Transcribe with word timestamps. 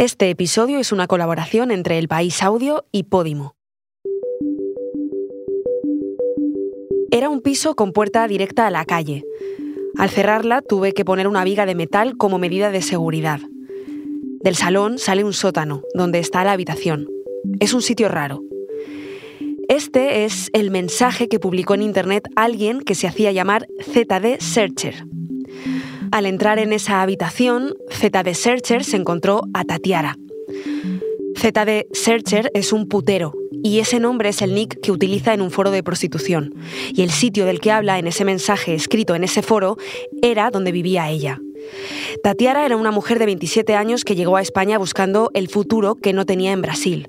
Este 0.00 0.30
episodio 0.30 0.78
es 0.78 0.92
una 0.92 1.06
colaboración 1.06 1.70
entre 1.70 1.98
El 1.98 2.08
País 2.08 2.42
Audio 2.42 2.86
y 2.90 3.02
Podimo. 3.02 3.54
Era 7.10 7.28
un 7.28 7.42
piso 7.42 7.74
con 7.74 7.92
puerta 7.92 8.26
directa 8.26 8.66
a 8.66 8.70
la 8.70 8.86
calle. 8.86 9.24
Al 9.98 10.08
cerrarla 10.08 10.62
tuve 10.62 10.94
que 10.94 11.04
poner 11.04 11.28
una 11.28 11.44
viga 11.44 11.66
de 11.66 11.74
metal 11.74 12.16
como 12.16 12.38
medida 12.38 12.70
de 12.70 12.80
seguridad. 12.80 13.40
Del 14.42 14.56
salón 14.56 14.96
sale 14.96 15.22
un 15.22 15.34
sótano, 15.34 15.82
donde 15.92 16.18
está 16.18 16.44
la 16.44 16.52
habitación. 16.52 17.06
Es 17.60 17.74
un 17.74 17.82
sitio 17.82 18.08
raro. 18.08 18.40
Este 19.68 20.24
es 20.24 20.48
el 20.54 20.70
mensaje 20.70 21.28
que 21.28 21.38
publicó 21.38 21.74
en 21.74 21.82
Internet 21.82 22.26
alguien 22.36 22.80
que 22.80 22.94
se 22.94 23.06
hacía 23.06 23.32
llamar 23.32 23.66
ZD 23.82 24.40
Searcher. 24.40 25.04
Al 26.12 26.26
entrar 26.26 26.58
en 26.58 26.72
esa 26.72 27.02
habitación, 27.02 27.76
ZD 27.90 28.34
Searcher 28.34 28.84
se 28.84 28.96
encontró 28.96 29.42
a 29.54 29.64
Tatiara. 29.64 30.16
ZD 31.36 31.86
Searcher 31.92 32.50
es 32.52 32.72
un 32.72 32.88
putero 32.88 33.32
y 33.62 33.78
ese 33.78 34.00
nombre 34.00 34.30
es 34.30 34.42
el 34.42 34.54
nick 34.54 34.80
que 34.80 34.90
utiliza 34.90 35.34
en 35.34 35.40
un 35.40 35.50
foro 35.50 35.70
de 35.70 35.82
prostitución. 35.82 36.54
Y 36.92 37.02
el 37.02 37.10
sitio 37.10 37.46
del 37.46 37.60
que 37.60 37.70
habla 37.70 37.98
en 37.98 38.08
ese 38.08 38.24
mensaje 38.24 38.74
escrito 38.74 39.14
en 39.14 39.22
ese 39.22 39.42
foro 39.42 39.76
era 40.20 40.50
donde 40.50 40.72
vivía 40.72 41.08
ella. 41.08 41.38
Tatiara 42.24 42.66
era 42.66 42.76
una 42.76 42.90
mujer 42.90 43.18
de 43.18 43.26
27 43.26 43.76
años 43.76 44.04
que 44.04 44.16
llegó 44.16 44.36
a 44.36 44.42
España 44.42 44.78
buscando 44.78 45.30
el 45.34 45.48
futuro 45.48 45.94
que 45.94 46.12
no 46.12 46.26
tenía 46.26 46.52
en 46.52 46.62
Brasil 46.62 47.06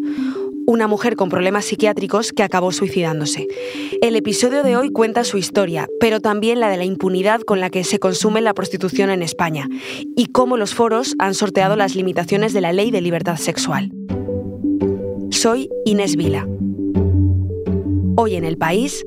una 0.68 0.88
mujer 0.88 1.16
con 1.16 1.30
problemas 1.30 1.66
psiquiátricos 1.66 2.32
que 2.32 2.44
acabó 2.44 2.72
suicidándose. 2.72 3.48
El 4.02 4.16
episodio 4.16 4.64
de 4.64 4.76
hoy 4.78 4.90
cuenta 4.90 5.24
su 5.24 5.38
historia, 5.38 5.88
pero 6.00 6.20
también 6.20 6.60
la 6.60 6.70
de 6.70 6.78
la 6.78 6.86
impunidad 6.86 7.42
con 7.42 7.60
la 7.60 7.70
que 7.70 7.84
se 7.84 8.00
consume 8.00 8.42
la 8.42 8.54
prostitución 8.54 9.10
en 9.10 9.22
España 9.22 9.68
y 10.16 10.28
cómo 10.28 10.58
los 10.58 10.74
foros 10.74 11.16
han 11.20 11.34
sorteado 11.34 11.76
las 11.76 11.96
limitaciones 11.96 12.54
de 12.54 12.62
la 12.62 12.74
ley 12.74 12.92
de 12.92 13.02
libertad 13.02 13.38
sexual. 13.38 13.92
Soy 15.30 15.70
Inés 15.86 16.16
Vila. 16.16 16.48
Hoy 18.16 18.36
en 18.36 18.44
el 18.44 18.58
país, 18.58 19.06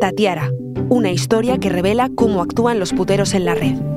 Tatiara, 0.00 0.50
una 0.88 1.10
historia 1.10 1.58
que 1.58 1.68
revela 1.68 2.10
cómo 2.14 2.42
actúan 2.42 2.78
los 2.78 2.92
puteros 2.92 3.34
en 3.34 3.44
la 3.44 3.54
red. 3.54 3.91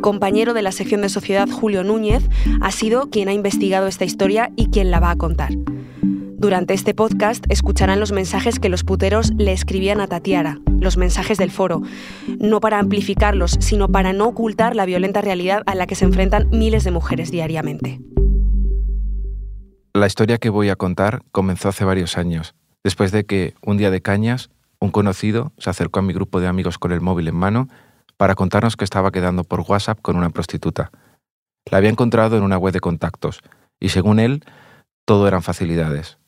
Compañero 0.00 0.54
de 0.54 0.62
la 0.62 0.72
sección 0.72 1.02
de 1.02 1.08
sociedad 1.08 1.48
Julio 1.48 1.84
Núñez 1.84 2.28
ha 2.60 2.70
sido 2.70 3.10
quien 3.10 3.28
ha 3.28 3.32
investigado 3.32 3.86
esta 3.86 4.04
historia 4.04 4.50
y 4.56 4.70
quien 4.70 4.90
la 4.90 5.00
va 5.00 5.10
a 5.10 5.16
contar. 5.16 5.50
Durante 6.40 6.72
este 6.72 6.94
podcast 6.94 7.44
escucharán 7.50 8.00
los 8.00 8.12
mensajes 8.12 8.58
que 8.58 8.70
los 8.70 8.82
puteros 8.82 9.32
le 9.36 9.52
escribían 9.52 10.00
a 10.00 10.06
Tatiara, 10.06 10.58
los 10.80 10.96
mensajes 10.96 11.36
del 11.36 11.50
foro, 11.50 11.82
no 12.38 12.60
para 12.60 12.78
amplificarlos, 12.78 13.58
sino 13.60 13.88
para 13.88 14.14
no 14.14 14.28
ocultar 14.28 14.74
la 14.74 14.86
violenta 14.86 15.20
realidad 15.20 15.62
a 15.66 15.74
la 15.74 15.86
que 15.86 15.96
se 15.96 16.06
enfrentan 16.06 16.48
miles 16.50 16.82
de 16.82 16.92
mujeres 16.92 17.30
diariamente. 17.30 18.00
La 19.92 20.06
historia 20.06 20.38
que 20.38 20.48
voy 20.48 20.70
a 20.70 20.76
contar 20.76 21.22
comenzó 21.30 21.68
hace 21.68 21.84
varios 21.84 22.16
años, 22.16 22.54
después 22.82 23.12
de 23.12 23.26
que, 23.26 23.52
un 23.60 23.76
día 23.76 23.90
de 23.90 24.00
cañas, 24.00 24.48
un 24.78 24.90
conocido 24.90 25.52
se 25.58 25.68
acercó 25.68 25.98
a 25.98 26.02
mi 26.02 26.14
grupo 26.14 26.40
de 26.40 26.46
amigos 26.46 26.78
con 26.78 26.92
el 26.92 27.02
móvil 27.02 27.28
en 27.28 27.36
mano 27.36 27.68
para 28.20 28.34
contarnos 28.34 28.76
que 28.76 28.84
estaba 28.84 29.12
quedando 29.12 29.44
por 29.44 29.62
WhatsApp 29.62 29.98
con 30.02 30.14
una 30.14 30.28
prostituta. 30.28 30.90
La 31.64 31.78
había 31.78 31.88
encontrado 31.88 32.36
en 32.36 32.42
una 32.42 32.58
web 32.58 32.74
de 32.74 32.80
contactos, 32.80 33.40
y 33.80 33.88
según 33.88 34.20
él, 34.20 34.44
todo 35.06 35.26
eran 35.26 35.40
facilidades. 35.40 36.18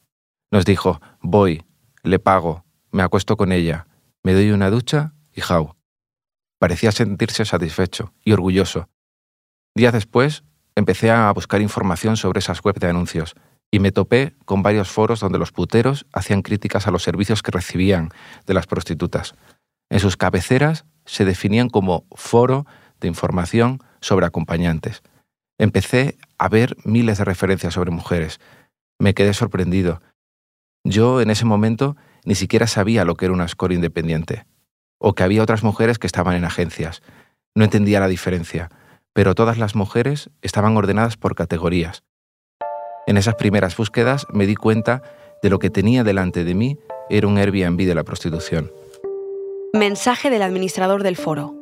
Nos 0.50 0.64
dijo, 0.64 1.02
voy, 1.20 1.66
le 2.02 2.18
pago, 2.18 2.64
me 2.92 3.02
acuesto 3.02 3.36
con 3.36 3.52
ella, 3.52 3.88
me 4.22 4.32
doy 4.32 4.52
una 4.52 4.70
ducha 4.70 5.12
y 5.34 5.42
jau. 5.42 5.76
Parecía 6.58 6.92
sentirse 6.92 7.44
satisfecho 7.44 8.14
y 8.24 8.32
orgulloso. 8.32 8.88
Días 9.74 9.92
después, 9.92 10.44
empecé 10.74 11.10
a 11.10 11.30
buscar 11.32 11.60
información 11.60 12.16
sobre 12.16 12.38
esas 12.38 12.62
web 12.62 12.78
de 12.78 12.88
anuncios 12.88 13.34
y 13.70 13.80
me 13.80 13.92
topé 13.92 14.34
con 14.46 14.62
varios 14.62 14.88
foros 14.88 15.20
donde 15.20 15.38
los 15.38 15.52
puteros 15.52 16.06
hacían 16.10 16.40
críticas 16.40 16.86
a 16.86 16.90
los 16.90 17.02
servicios 17.02 17.42
que 17.42 17.50
recibían 17.50 18.08
de 18.46 18.54
las 18.54 18.66
prostitutas. 18.66 19.34
En 19.92 20.00
sus 20.00 20.16
cabeceras 20.16 20.86
se 21.04 21.26
definían 21.26 21.68
como 21.68 22.06
foro 22.12 22.64
de 22.98 23.08
información 23.08 23.82
sobre 24.00 24.24
acompañantes. 24.24 25.02
Empecé 25.58 26.16
a 26.38 26.48
ver 26.48 26.78
miles 26.82 27.18
de 27.18 27.26
referencias 27.26 27.74
sobre 27.74 27.90
mujeres. 27.90 28.40
Me 28.98 29.12
quedé 29.12 29.34
sorprendido. 29.34 30.00
Yo 30.82 31.20
en 31.20 31.28
ese 31.28 31.44
momento 31.44 31.94
ni 32.24 32.34
siquiera 32.34 32.66
sabía 32.66 33.04
lo 33.04 33.16
que 33.16 33.26
era 33.26 33.34
una 33.34 33.46
score 33.46 33.74
independiente, 33.74 34.46
o 34.96 35.12
que 35.14 35.24
había 35.24 35.42
otras 35.42 35.62
mujeres 35.62 35.98
que 35.98 36.06
estaban 36.06 36.36
en 36.36 36.46
agencias. 36.46 37.02
No 37.54 37.62
entendía 37.62 38.00
la 38.00 38.08
diferencia, 38.08 38.70
pero 39.12 39.34
todas 39.34 39.58
las 39.58 39.74
mujeres 39.74 40.30
estaban 40.40 40.74
ordenadas 40.74 41.18
por 41.18 41.34
categorías. 41.34 42.02
En 43.06 43.18
esas 43.18 43.34
primeras 43.34 43.76
búsquedas 43.76 44.26
me 44.32 44.46
di 44.46 44.54
cuenta 44.54 45.02
de 45.42 45.50
lo 45.50 45.58
que 45.58 45.68
tenía 45.68 46.02
delante 46.02 46.44
de 46.44 46.54
mí 46.54 46.78
era 47.10 47.26
un 47.26 47.36
Airbnb 47.36 47.84
de 47.84 47.94
la 47.94 48.04
prostitución. 48.04 48.72
Mensaje 49.74 50.28
del 50.28 50.42
administrador 50.42 51.02
del 51.02 51.16
foro. 51.16 51.54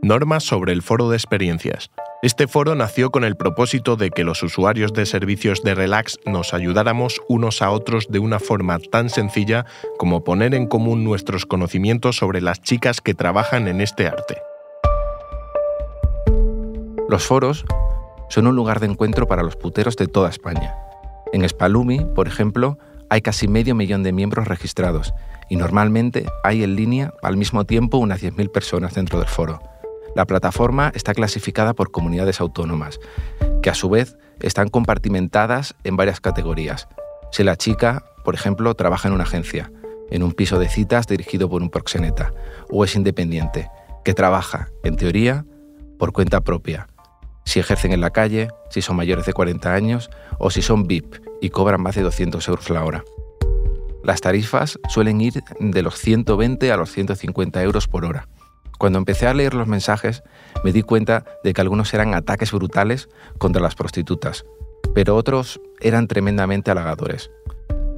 Normas 0.00 0.44
sobre 0.44 0.72
el 0.72 0.82
foro 0.82 1.10
de 1.10 1.16
experiencias. 1.16 1.90
Este 2.22 2.46
foro 2.46 2.76
nació 2.76 3.10
con 3.10 3.24
el 3.24 3.36
propósito 3.36 3.96
de 3.96 4.10
que 4.10 4.22
los 4.22 4.44
usuarios 4.44 4.92
de 4.92 5.04
servicios 5.04 5.64
de 5.64 5.74
relax 5.74 6.16
nos 6.24 6.54
ayudáramos 6.54 7.20
unos 7.28 7.62
a 7.62 7.70
otros 7.70 8.06
de 8.08 8.20
una 8.20 8.38
forma 8.38 8.78
tan 8.78 9.10
sencilla 9.10 9.66
como 9.98 10.22
poner 10.22 10.54
en 10.54 10.68
común 10.68 11.02
nuestros 11.02 11.44
conocimientos 11.44 12.14
sobre 12.14 12.40
las 12.40 12.62
chicas 12.62 13.00
que 13.00 13.14
trabajan 13.14 13.66
en 13.66 13.80
este 13.80 14.06
arte. 14.06 14.40
Los 17.08 17.26
foros 17.26 17.64
son 18.28 18.46
un 18.46 18.54
lugar 18.54 18.78
de 18.78 18.86
encuentro 18.86 19.26
para 19.26 19.42
los 19.42 19.56
puteros 19.56 19.96
de 19.96 20.06
toda 20.06 20.30
España. 20.30 20.76
En 21.32 21.46
Spalumi, 21.48 22.04
por 22.14 22.28
ejemplo, 22.28 22.78
hay 23.10 23.22
casi 23.22 23.48
medio 23.48 23.74
millón 23.74 24.04
de 24.04 24.12
miembros 24.12 24.46
registrados 24.46 25.12
y 25.48 25.56
normalmente 25.56 26.26
hay 26.42 26.62
en 26.62 26.76
línea 26.76 27.12
al 27.22 27.36
mismo 27.36 27.64
tiempo 27.64 27.98
unas 27.98 28.22
10.000 28.22 28.50
personas 28.50 28.94
dentro 28.94 29.18
del 29.18 29.28
foro. 29.28 29.60
La 30.14 30.24
plataforma 30.24 30.90
está 30.94 31.14
clasificada 31.14 31.74
por 31.74 31.90
comunidades 31.90 32.40
autónomas, 32.40 32.98
que 33.62 33.70
a 33.70 33.74
su 33.74 33.88
vez 33.88 34.16
están 34.40 34.68
compartimentadas 34.68 35.74
en 35.84 35.96
varias 35.96 36.20
categorías. 36.20 36.88
Si 37.32 37.44
la 37.44 37.56
chica, 37.56 38.04
por 38.24 38.34
ejemplo, 38.34 38.74
trabaja 38.74 39.08
en 39.08 39.14
una 39.14 39.24
agencia, 39.24 39.70
en 40.10 40.22
un 40.22 40.32
piso 40.32 40.58
de 40.58 40.68
citas 40.68 41.06
dirigido 41.06 41.50
por 41.50 41.62
un 41.62 41.70
proxeneta, 41.70 42.32
o 42.70 42.84
es 42.84 42.94
independiente, 42.96 43.68
que 44.04 44.14
trabaja, 44.14 44.68
en 44.84 44.96
teoría, 44.96 45.44
por 45.98 46.12
cuenta 46.12 46.40
propia, 46.40 46.86
si 47.44 47.60
ejercen 47.60 47.92
en 47.92 48.00
la 48.00 48.10
calle, 48.10 48.48
si 48.70 48.82
son 48.82 48.96
mayores 48.96 49.24
de 49.24 49.32
40 49.32 49.72
años 49.72 50.10
o 50.38 50.50
si 50.50 50.62
son 50.62 50.86
VIP 50.86 51.14
y 51.40 51.50
cobran 51.50 51.80
más 51.80 51.94
de 51.94 52.02
200 52.02 52.46
euros 52.48 52.70
la 52.70 52.84
hora. 52.84 53.04
Las 54.06 54.20
tarifas 54.20 54.78
suelen 54.88 55.20
ir 55.20 55.42
de 55.58 55.82
los 55.82 55.98
120 55.98 56.70
a 56.70 56.76
los 56.76 56.92
150 56.92 57.60
euros 57.60 57.88
por 57.88 58.04
hora. 58.04 58.28
Cuando 58.78 59.00
empecé 59.00 59.26
a 59.26 59.34
leer 59.34 59.52
los 59.52 59.66
mensajes, 59.66 60.22
me 60.62 60.70
di 60.70 60.82
cuenta 60.82 61.24
de 61.42 61.52
que 61.52 61.60
algunos 61.60 61.92
eran 61.92 62.14
ataques 62.14 62.52
brutales 62.52 63.08
contra 63.38 63.60
las 63.60 63.74
prostitutas, 63.74 64.44
pero 64.94 65.16
otros 65.16 65.60
eran 65.80 66.06
tremendamente 66.06 66.70
halagadores. 66.70 67.32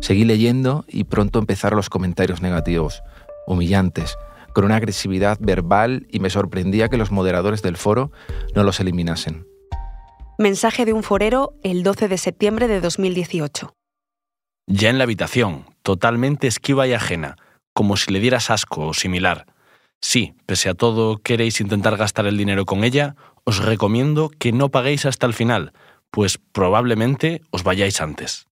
Seguí 0.01 0.25
leyendo 0.25 0.87
y 0.89 1.05
pronto 1.05 1.41
empezaron 1.41 1.77
los 1.77 1.91
comentarios 1.91 2.41
negativos, 2.41 3.03
humillantes, 3.47 4.17
con 4.55 4.65
una 4.65 4.77
agresividad 4.77 5.37
verbal 5.43 6.07
y 6.11 6.21
me 6.21 6.31
sorprendía 6.31 6.89
que 6.89 6.97
los 6.97 7.11
moderadores 7.11 7.61
del 7.61 7.77
foro 7.77 8.13
no 8.55 8.63
los 8.63 8.81
eliminasen. 8.81 9.47
Mensaje 10.39 10.87
de 10.87 10.95
un 10.95 11.03
forero 11.03 11.53
el 11.63 11.83
12 11.83 12.09
de 12.09 12.17
septiembre 12.17 12.67
de 12.67 12.81
2018. 12.81 13.75
Ya 14.71 14.91
en 14.91 14.99
la 14.99 15.05
habitación, 15.05 15.65
totalmente 15.89 16.47
esquiva 16.47 16.87
y 16.87 16.93
ajena, 16.93 17.37
como 17.73 17.97
si 17.97 18.13
le 18.13 18.21
dieras 18.21 18.51
asco 18.51 18.89
o 18.89 18.93
similar. 18.93 19.47
Si, 20.03 20.35
pese 20.45 20.69
a 20.69 20.75
todo, 20.75 21.17
queréis 21.17 21.63
intentar 21.63 21.97
gastar 21.97 22.27
el 22.27 22.37
dinero 22.37 22.67
con 22.67 22.85
ella, 22.85 23.17
os 23.45 23.65
recomiendo 23.65 24.29
que 24.29 24.53
no 24.53 24.69
paguéis 24.69 25.07
hasta 25.07 25.25
el 25.25 25.33
final, 25.33 25.73
pues 26.11 26.37
probablemente 26.53 27.41
os 27.49 27.63
vayáis 27.63 28.03
antes. 28.03 28.49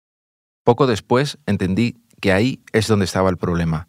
Poco 0.65 0.87
después 0.87 1.37
entendí 1.45 1.99
que 2.23 2.33
ahí 2.33 2.63
es 2.73 2.87
donde 2.87 3.05
estaba 3.05 3.29
el 3.29 3.37
problema, 3.37 3.87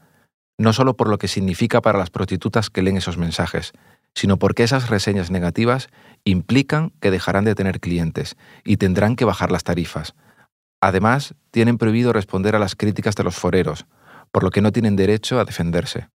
no 0.57 0.73
solo 0.73 0.97
por 0.97 1.07
lo 1.07 1.17
que 1.17 1.29
significa 1.29 1.79
para 1.79 1.99
las 1.99 2.09
prostitutas 2.09 2.69
que 2.69 2.81
leen 2.81 2.97
esos 2.97 3.15
mensajes, 3.15 3.71
sino 4.13 4.35
porque 4.35 4.63
esas 4.63 4.89
reseñas 4.89 5.31
negativas 5.31 5.87
implican 6.25 6.91
que 6.99 7.11
dejarán 7.11 7.45
de 7.45 7.55
tener 7.55 7.79
clientes 7.79 8.35
y 8.65 8.75
tendrán 8.75 9.15
que 9.15 9.23
bajar 9.23 9.51
las 9.51 9.63
tarifas, 9.63 10.15
Además, 10.81 11.33
tienen 11.51 11.77
prohibido 11.77 12.13
responder 12.13 12.55
a 12.55 12.59
las 12.59 12.75
críticas 12.75 13.15
de 13.15 13.23
los 13.23 13.35
foreros, 13.35 13.85
por 14.31 14.43
lo 14.43 14.51
que 14.51 14.61
no 14.61 14.71
tienen 14.71 14.95
derecho 14.95 15.39
a 15.39 15.45
defenderse. 15.45 16.09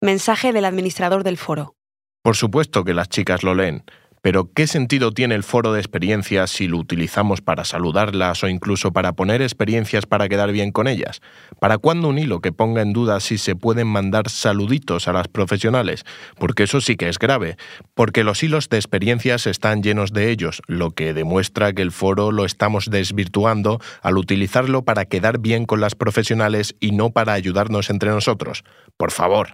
Mensaje 0.00 0.52
del 0.52 0.64
administrador 0.64 1.22
del 1.24 1.36
foro. 1.36 1.74
Por 2.22 2.36
supuesto 2.36 2.84
que 2.84 2.94
las 2.94 3.08
chicas 3.08 3.42
lo 3.42 3.54
leen, 3.54 3.84
Pero 4.26 4.50
¿qué 4.52 4.66
sentido 4.66 5.12
tiene 5.12 5.36
el 5.36 5.44
foro 5.44 5.72
de 5.72 5.78
experiencias 5.78 6.50
si 6.50 6.66
lo 6.66 6.78
utilizamos 6.78 7.42
para 7.42 7.64
saludarlas 7.64 8.42
o 8.42 8.48
incluso 8.48 8.92
para 8.92 9.12
poner 9.12 9.40
experiencias 9.40 10.04
para 10.04 10.28
quedar 10.28 10.50
bien 10.50 10.72
con 10.72 10.88
ellas? 10.88 11.20
¿Para 11.60 11.78
cuándo 11.78 12.08
un 12.08 12.18
hilo 12.18 12.40
que 12.40 12.50
ponga 12.50 12.82
en 12.82 12.92
duda 12.92 13.20
si 13.20 13.38
se 13.38 13.54
pueden 13.54 13.86
mandar 13.86 14.28
saluditos 14.28 15.06
a 15.06 15.12
las 15.12 15.28
profesionales? 15.28 16.02
Porque 16.40 16.64
eso 16.64 16.80
sí 16.80 16.96
que 16.96 17.08
es 17.08 17.20
grave, 17.20 17.56
porque 17.94 18.24
los 18.24 18.42
hilos 18.42 18.68
de 18.68 18.78
experiencias 18.78 19.46
están 19.46 19.80
llenos 19.80 20.12
de 20.12 20.32
ellos, 20.32 20.60
lo 20.66 20.90
que 20.90 21.14
demuestra 21.14 21.72
que 21.72 21.82
el 21.82 21.92
foro 21.92 22.32
lo 22.32 22.44
estamos 22.44 22.90
desvirtuando 22.90 23.78
al 24.02 24.18
utilizarlo 24.18 24.82
para 24.82 25.04
quedar 25.04 25.38
bien 25.38 25.66
con 25.66 25.80
las 25.80 25.94
profesionales 25.94 26.74
y 26.80 26.90
no 26.90 27.10
para 27.10 27.32
ayudarnos 27.32 27.90
entre 27.90 28.10
nosotros. 28.10 28.64
Por 28.96 29.12
favor. 29.12 29.50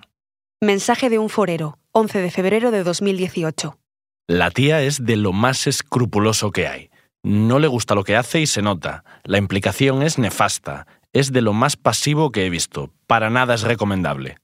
Mensaje 0.62 1.10
de 1.10 1.18
un 1.18 1.28
forero, 1.28 1.78
11 1.90 2.22
de 2.22 2.30
febrero 2.30 2.70
de 2.70 2.84
2018. 2.84 3.81
La 4.28 4.50
tía 4.50 4.82
es 4.82 5.04
de 5.04 5.16
lo 5.16 5.32
más 5.32 5.66
escrupuloso 5.66 6.52
que 6.52 6.69
hay. 6.69 6.90
No 7.24 7.58
le 7.58 7.66
gusta 7.66 7.94
lo 7.94 8.04
que 8.04 8.16
hace 8.16 8.40
y 8.40 8.46
se 8.46 8.62
nota. 8.62 9.04
La 9.24 9.38
implicación 9.38 10.02
es 10.02 10.19
nefasta. 10.19 10.86
Es 11.12 11.32
de 11.32 11.40
lo 11.40 11.52
más 11.52 11.76
pasivo 11.76 12.30
que 12.30 12.46
he 12.46 12.50
visto. 12.50 12.92
Para 13.06 13.30
nada 13.30 13.54
es 13.54 13.62
recomendable. 13.62 14.38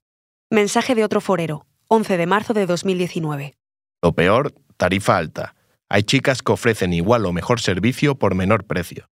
Mensaje 0.50 0.94
de 0.94 1.04
otro 1.04 1.20
forero, 1.20 1.66
11 1.86 2.16
de 2.16 2.26
marzo 2.26 2.54
de 2.54 2.66
2019. 2.66 3.54
Lo 4.02 4.12
peor, 4.12 4.52
tarifa 4.76 5.16
alta. 5.16 5.54
Hay 5.88 6.02
chicas 6.02 6.42
que 6.42 6.52
ofrecen 6.52 6.92
igual 6.92 7.24
o 7.26 7.32
mejor 7.32 7.60
servicio 7.60 8.16
por 8.16 8.34
menor 8.34 8.64
precio. 8.64 9.08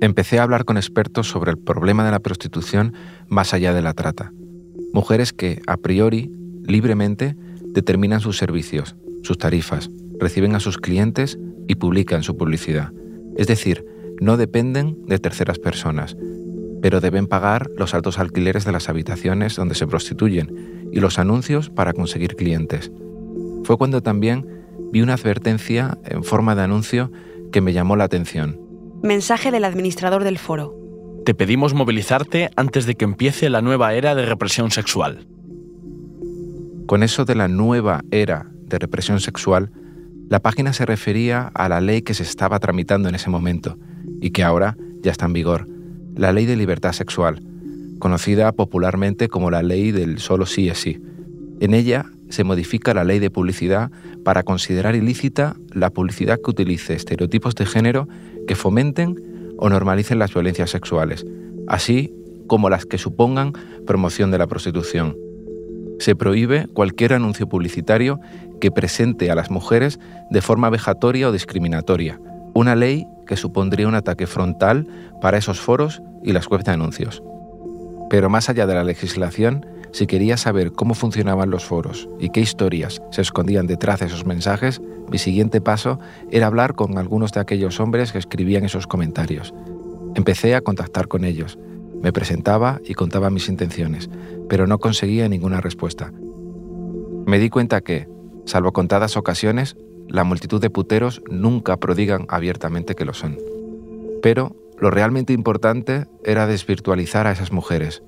Empecé 0.00 0.38
a 0.38 0.44
hablar 0.44 0.64
con 0.64 0.76
expertos 0.76 1.28
sobre 1.28 1.50
el 1.50 1.58
problema 1.58 2.04
de 2.04 2.12
la 2.12 2.20
prostitución 2.20 2.94
más 3.26 3.52
allá 3.52 3.74
de 3.74 3.82
la 3.82 3.94
trata. 3.94 4.32
Mujeres 4.92 5.32
que, 5.32 5.60
a 5.66 5.76
priori, 5.76 6.30
libremente, 6.64 7.36
determinan 7.78 8.20
sus 8.20 8.36
servicios, 8.36 8.96
sus 9.22 9.38
tarifas, 9.38 9.88
reciben 10.18 10.56
a 10.56 10.60
sus 10.60 10.78
clientes 10.78 11.38
y 11.68 11.76
publican 11.76 12.24
su 12.24 12.36
publicidad. 12.36 12.92
Es 13.36 13.46
decir, 13.46 13.86
no 14.20 14.36
dependen 14.36 14.98
de 15.06 15.20
terceras 15.20 15.60
personas, 15.60 16.16
pero 16.82 17.00
deben 17.00 17.28
pagar 17.28 17.70
los 17.76 17.94
altos 17.94 18.18
alquileres 18.18 18.64
de 18.64 18.72
las 18.72 18.88
habitaciones 18.88 19.54
donde 19.54 19.76
se 19.76 19.86
prostituyen 19.86 20.90
y 20.92 20.98
los 20.98 21.20
anuncios 21.20 21.70
para 21.70 21.92
conseguir 21.92 22.34
clientes. 22.34 22.90
Fue 23.62 23.78
cuando 23.78 24.02
también 24.02 24.44
vi 24.90 25.00
una 25.02 25.14
advertencia 25.14 25.98
en 26.04 26.24
forma 26.24 26.56
de 26.56 26.62
anuncio 26.62 27.12
que 27.52 27.60
me 27.60 27.72
llamó 27.72 27.94
la 27.94 28.04
atención. 28.04 28.60
Mensaje 29.04 29.52
del 29.52 29.64
administrador 29.64 30.24
del 30.24 30.38
foro. 30.38 30.74
Te 31.24 31.32
pedimos 31.32 31.74
movilizarte 31.74 32.50
antes 32.56 32.86
de 32.86 32.96
que 32.96 33.04
empiece 33.04 33.50
la 33.50 33.62
nueva 33.62 33.94
era 33.94 34.16
de 34.16 34.26
represión 34.26 34.72
sexual. 34.72 35.28
Con 36.88 37.02
eso 37.02 37.26
de 37.26 37.34
la 37.34 37.48
nueva 37.48 38.02
era 38.10 38.46
de 38.62 38.78
represión 38.78 39.20
sexual, 39.20 39.70
la 40.30 40.40
página 40.40 40.72
se 40.72 40.86
refería 40.86 41.50
a 41.52 41.68
la 41.68 41.82
ley 41.82 42.00
que 42.00 42.14
se 42.14 42.22
estaba 42.22 42.58
tramitando 42.60 43.10
en 43.10 43.14
ese 43.14 43.28
momento 43.28 43.76
y 44.22 44.30
que 44.30 44.42
ahora 44.42 44.74
ya 45.02 45.10
está 45.10 45.26
en 45.26 45.34
vigor, 45.34 45.68
la 46.16 46.32
ley 46.32 46.46
de 46.46 46.56
libertad 46.56 46.92
sexual, 46.92 47.42
conocida 47.98 48.52
popularmente 48.52 49.28
como 49.28 49.50
la 49.50 49.62
ley 49.62 49.92
del 49.92 50.18
solo 50.18 50.46
sí 50.46 50.70
es 50.70 50.78
sí. 50.78 50.98
En 51.60 51.74
ella 51.74 52.06
se 52.30 52.42
modifica 52.42 52.94
la 52.94 53.04
ley 53.04 53.18
de 53.18 53.28
publicidad 53.28 53.90
para 54.24 54.42
considerar 54.42 54.96
ilícita 54.96 55.56
la 55.74 55.90
publicidad 55.90 56.38
que 56.42 56.52
utilice 56.52 56.94
estereotipos 56.94 57.54
de 57.54 57.66
género 57.66 58.08
que 58.46 58.56
fomenten 58.56 59.14
o 59.58 59.68
normalicen 59.68 60.18
las 60.18 60.32
violencias 60.32 60.70
sexuales, 60.70 61.26
así 61.66 62.14
como 62.46 62.70
las 62.70 62.86
que 62.86 62.96
supongan 62.96 63.52
promoción 63.86 64.30
de 64.30 64.38
la 64.38 64.46
prostitución 64.46 65.27
se 65.98 66.14
prohíbe 66.16 66.66
cualquier 66.68 67.12
anuncio 67.12 67.48
publicitario 67.48 68.20
que 68.60 68.70
presente 68.70 69.30
a 69.30 69.34
las 69.34 69.50
mujeres 69.50 69.98
de 70.30 70.42
forma 70.42 70.70
vejatoria 70.70 71.28
o 71.28 71.32
discriminatoria, 71.32 72.20
una 72.54 72.74
ley 72.74 73.06
que 73.26 73.36
supondría 73.36 73.88
un 73.88 73.94
ataque 73.94 74.26
frontal 74.26 74.86
para 75.20 75.38
esos 75.38 75.60
foros 75.60 76.02
y 76.22 76.32
las 76.32 76.50
webs 76.50 76.64
de 76.64 76.72
anuncios. 76.72 77.22
Pero 78.10 78.30
más 78.30 78.48
allá 78.48 78.66
de 78.66 78.74
la 78.74 78.84
legislación, 78.84 79.66
si 79.92 80.06
quería 80.06 80.36
saber 80.36 80.72
cómo 80.72 80.94
funcionaban 80.94 81.50
los 81.50 81.64
foros 81.64 82.08
y 82.18 82.30
qué 82.30 82.40
historias 82.40 83.02
se 83.10 83.22
escondían 83.22 83.66
detrás 83.66 84.00
de 84.00 84.06
esos 84.06 84.26
mensajes, 84.26 84.80
mi 85.10 85.18
siguiente 85.18 85.60
paso 85.60 85.98
era 86.30 86.46
hablar 86.46 86.74
con 86.74 86.98
algunos 86.98 87.32
de 87.32 87.40
aquellos 87.40 87.80
hombres 87.80 88.12
que 88.12 88.18
escribían 88.18 88.64
esos 88.64 88.86
comentarios. 88.86 89.54
Empecé 90.14 90.54
a 90.54 90.60
contactar 90.60 91.08
con 91.08 91.24
ellos, 91.24 91.58
me 92.02 92.12
presentaba 92.12 92.80
y 92.84 92.94
contaba 92.94 93.30
mis 93.30 93.48
intenciones, 93.48 94.08
pero 94.48 94.66
no 94.66 94.78
conseguía 94.78 95.28
ninguna 95.28 95.60
respuesta. 95.60 96.12
Me 97.26 97.38
di 97.38 97.50
cuenta 97.50 97.80
que, 97.80 98.08
salvo 98.46 98.72
contadas 98.72 99.16
ocasiones, 99.16 99.76
la 100.08 100.24
multitud 100.24 100.60
de 100.60 100.70
puteros 100.70 101.22
nunca 101.30 101.76
prodigan 101.76 102.24
abiertamente 102.28 102.94
que 102.94 103.04
lo 103.04 103.14
son. 103.14 103.36
Pero 104.22 104.56
lo 104.78 104.90
realmente 104.90 105.32
importante 105.32 106.06
era 106.24 106.46
desvirtualizar 106.46 107.26
a 107.26 107.32
esas 107.32 107.52
mujeres. 107.52 108.02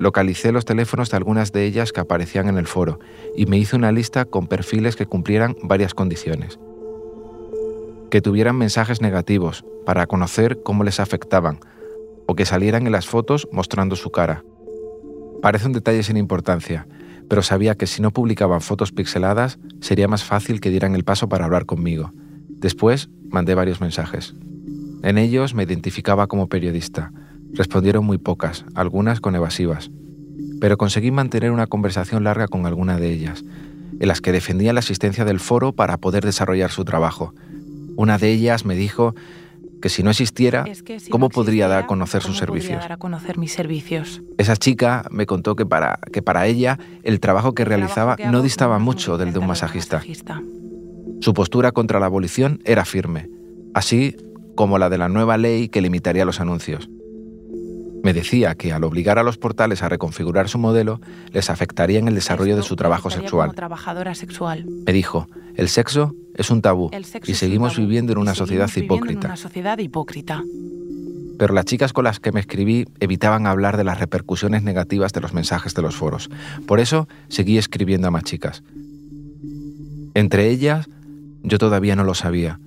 Localicé 0.00 0.52
los 0.52 0.64
teléfonos 0.64 1.10
de 1.10 1.16
algunas 1.16 1.52
de 1.52 1.64
ellas 1.64 1.92
que 1.92 2.00
aparecían 2.00 2.48
en 2.48 2.56
el 2.56 2.66
foro 2.66 2.98
y 3.36 3.46
me 3.46 3.58
hice 3.58 3.76
una 3.76 3.92
lista 3.92 4.24
con 4.24 4.46
perfiles 4.46 4.96
que 4.96 5.06
cumplieran 5.06 5.56
varias 5.62 5.94
condiciones. 5.94 6.58
Que 8.10 8.20
tuvieran 8.20 8.56
mensajes 8.56 9.02
negativos 9.02 9.64
para 9.84 10.06
conocer 10.06 10.62
cómo 10.62 10.82
les 10.82 10.98
afectaban, 11.00 11.60
o 12.28 12.36
que 12.36 12.44
salieran 12.44 12.86
en 12.86 12.92
las 12.92 13.06
fotos 13.06 13.48
mostrando 13.50 13.96
su 13.96 14.10
cara. 14.10 14.44
Parece 15.40 15.66
un 15.66 15.72
detalle 15.72 16.02
sin 16.02 16.18
importancia, 16.18 16.86
pero 17.26 17.42
sabía 17.42 17.74
que 17.74 17.86
si 17.86 18.02
no 18.02 18.10
publicaban 18.10 18.60
fotos 18.60 18.92
pixeladas 18.92 19.58
sería 19.80 20.08
más 20.08 20.24
fácil 20.24 20.60
que 20.60 20.68
dieran 20.68 20.94
el 20.94 21.04
paso 21.04 21.28
para 21.30 21.46
hablar 21.46 21.64
conmigo. 21.64 22.12
Después 22.48 23.08
mandé 23.30 23.54
varios 23.54 23.80
mensajes. 23.80 24.34
En 25.02 25.16
ellos 25.16 25.54
me 25.54 25.62
identificaba 25.62 26.26
como 26.26 26.48
periodista. 26.48 27.12
Respondieron 27.54 28.04
muy 28.04 28.18
pocas, 28.18 28.66
algunas 28.74 29.20
con 29.20 29.34
evasivas. 29.34 29.90
Pero 30.60 30.76
conseguí 30.76 31.10
mantener 31.10 31.50
una 31.50 31.66
conversación 31.66 32.24
larga 32.24 32.46
con 32.46 32.66
alguna 32.66 32.98
de 32.98 33.10
ellas, 33.10 33.42
en 34.00 34.06
las 34.06 34.20
que 34.20 34.32
defendía 34.32 34.74
la 34.74 34.80
asistencia 34.80 35.24
del 35.24 35.40
foro 35.40 35.72
para 35.72 35.96
poder 35.96 36.26
desarrollar 36.26 36.70
su 36.72 36.84
trabajo. 36.84 37.32
Una 37.96 38.18
de 38.18 38.30
ellas 38.32 38.66
me 38.66 38.74
dijo 38.74 39.14
que 39.80 39.88
si 39.88 40.02
no 40.02 40.10
existiera, 40.10 40.64
¿cómo 41.10 41.28
podría 41.28 41.68
dar 41.68 41.84
a 41.84 41.86
conocer 41.86 42.22
sus 42.22 42.38
servicios? 42.38 42.84
a 42.88 42.96
conocer 42.96 43.38
mis 43.38 43.52
servicios? 43.52 44.22
Esa 44.38 44.56
chica 44.56 45.04
me 45.10 45.26
contó 45.26 45.56
que 45.56 45.66
para, 45.66 45.98
que 46.12 46.22
para 46.22 46.46
ella 46.46 46.78
el 47.02 47.20
trabajo 47.20 47.54
que 47.54 47.64
realizaba 47.64 48.16
no 48.30 48.42
distaba 48.42 48.78
mucho 48.78 49.18
del 49.18 49.32
de 49.32 49.38
un 49.38 49.46
masajista. 49.46 50.02
Su 51.20 51.34
postura 51.34 51.72
contra 51.72 52.00
la 52.00 52.06
abolición 52.06 52.60
era 52.64 52.84
firme, 52.84 53.28
así 53.74 54.16
como 54.54 54.78
la 54.78 54.88
de 54.88 54.98
la 54.98 55.08
nueva 55.08 55.36
ley 55.36 55.68
que 55.68 55.80
limitaría 55.80 56.24
los 56.24 56.40
anuncios. 56.40 56.88
Me 58.02 58.12
decía 58.12 58.54
que 58.54 58.72
al 58.72 58.84
obligar 58.84 59.18
a 59.18 59.22
los 59.22 59.38
portales 59.38 59.82
a 59.82 59.88
reconfigurar 59.88 60.48
su 60.48 60.58
modelo, 60.58 61.00
les 61.32 61.50
afectaría 61.50 61.98
en 61.98 62.08
el 62.08 62.14
desarrollo 62.14 62.56
de 62.56 62.62
su 62.62 62.76
trabajo 62.76 63.10
sexual. 63.10 63.54
trabajadora 63.54 64.14
sexual. 64.14 64.66
Me 64.86 64.92
dijo, 64.92 65.26
el 65.56 65.68
sexo 65.68 66.14
es 66.34 66.50
un 66.50 66.62
tabú 66.62 66.90
y 67.26 67.34
seguimos 67.34 67.76
viviendo 67.76 68.12
en 68.12 68.18
una 68.18 68.34
sociedad 68.34 68.70
hipócrita. 68.74 69.20
En 69.20 69.26
una 69.26 69.36
sociedad 69.36 69.78
hipócrita. 69.78 70.42
Pero 71.38 71.54
las 71.54 71.64
chicas 71.66 71.92
con 71.92 72.04
las 72.04 72.18
que 72.18 72.32
me 72.32 72.40
escribí 72.40 72.86
evitaban 73.00 73.46
hablar 73.46 73.76
de 73.76 73.84
las 73.84 74.00
repercusiones 74.00 74.62
negativas 74.62 75.12
de 75.12 75.20
los 75.20 75.32
mensajes 75.32 75.74
de 75.74 75.82
los 75.82 75.94
foros. 75.94 76.30
Por 76.66 76.80
eso 76.80 77.08
seguí 77.28 77.58
escribiendo 77.58 78.08
a 78.08 78.10
más 78.10 78.24
chicas. 78.24 78.62
Entre 80.14 80.48
ellas, 80.50 80.88
yo 81.42 81.58
todavía 81.58 81.94
no 81.94 82.02
lo 82.02 82.14
sabía, 82.14 82.58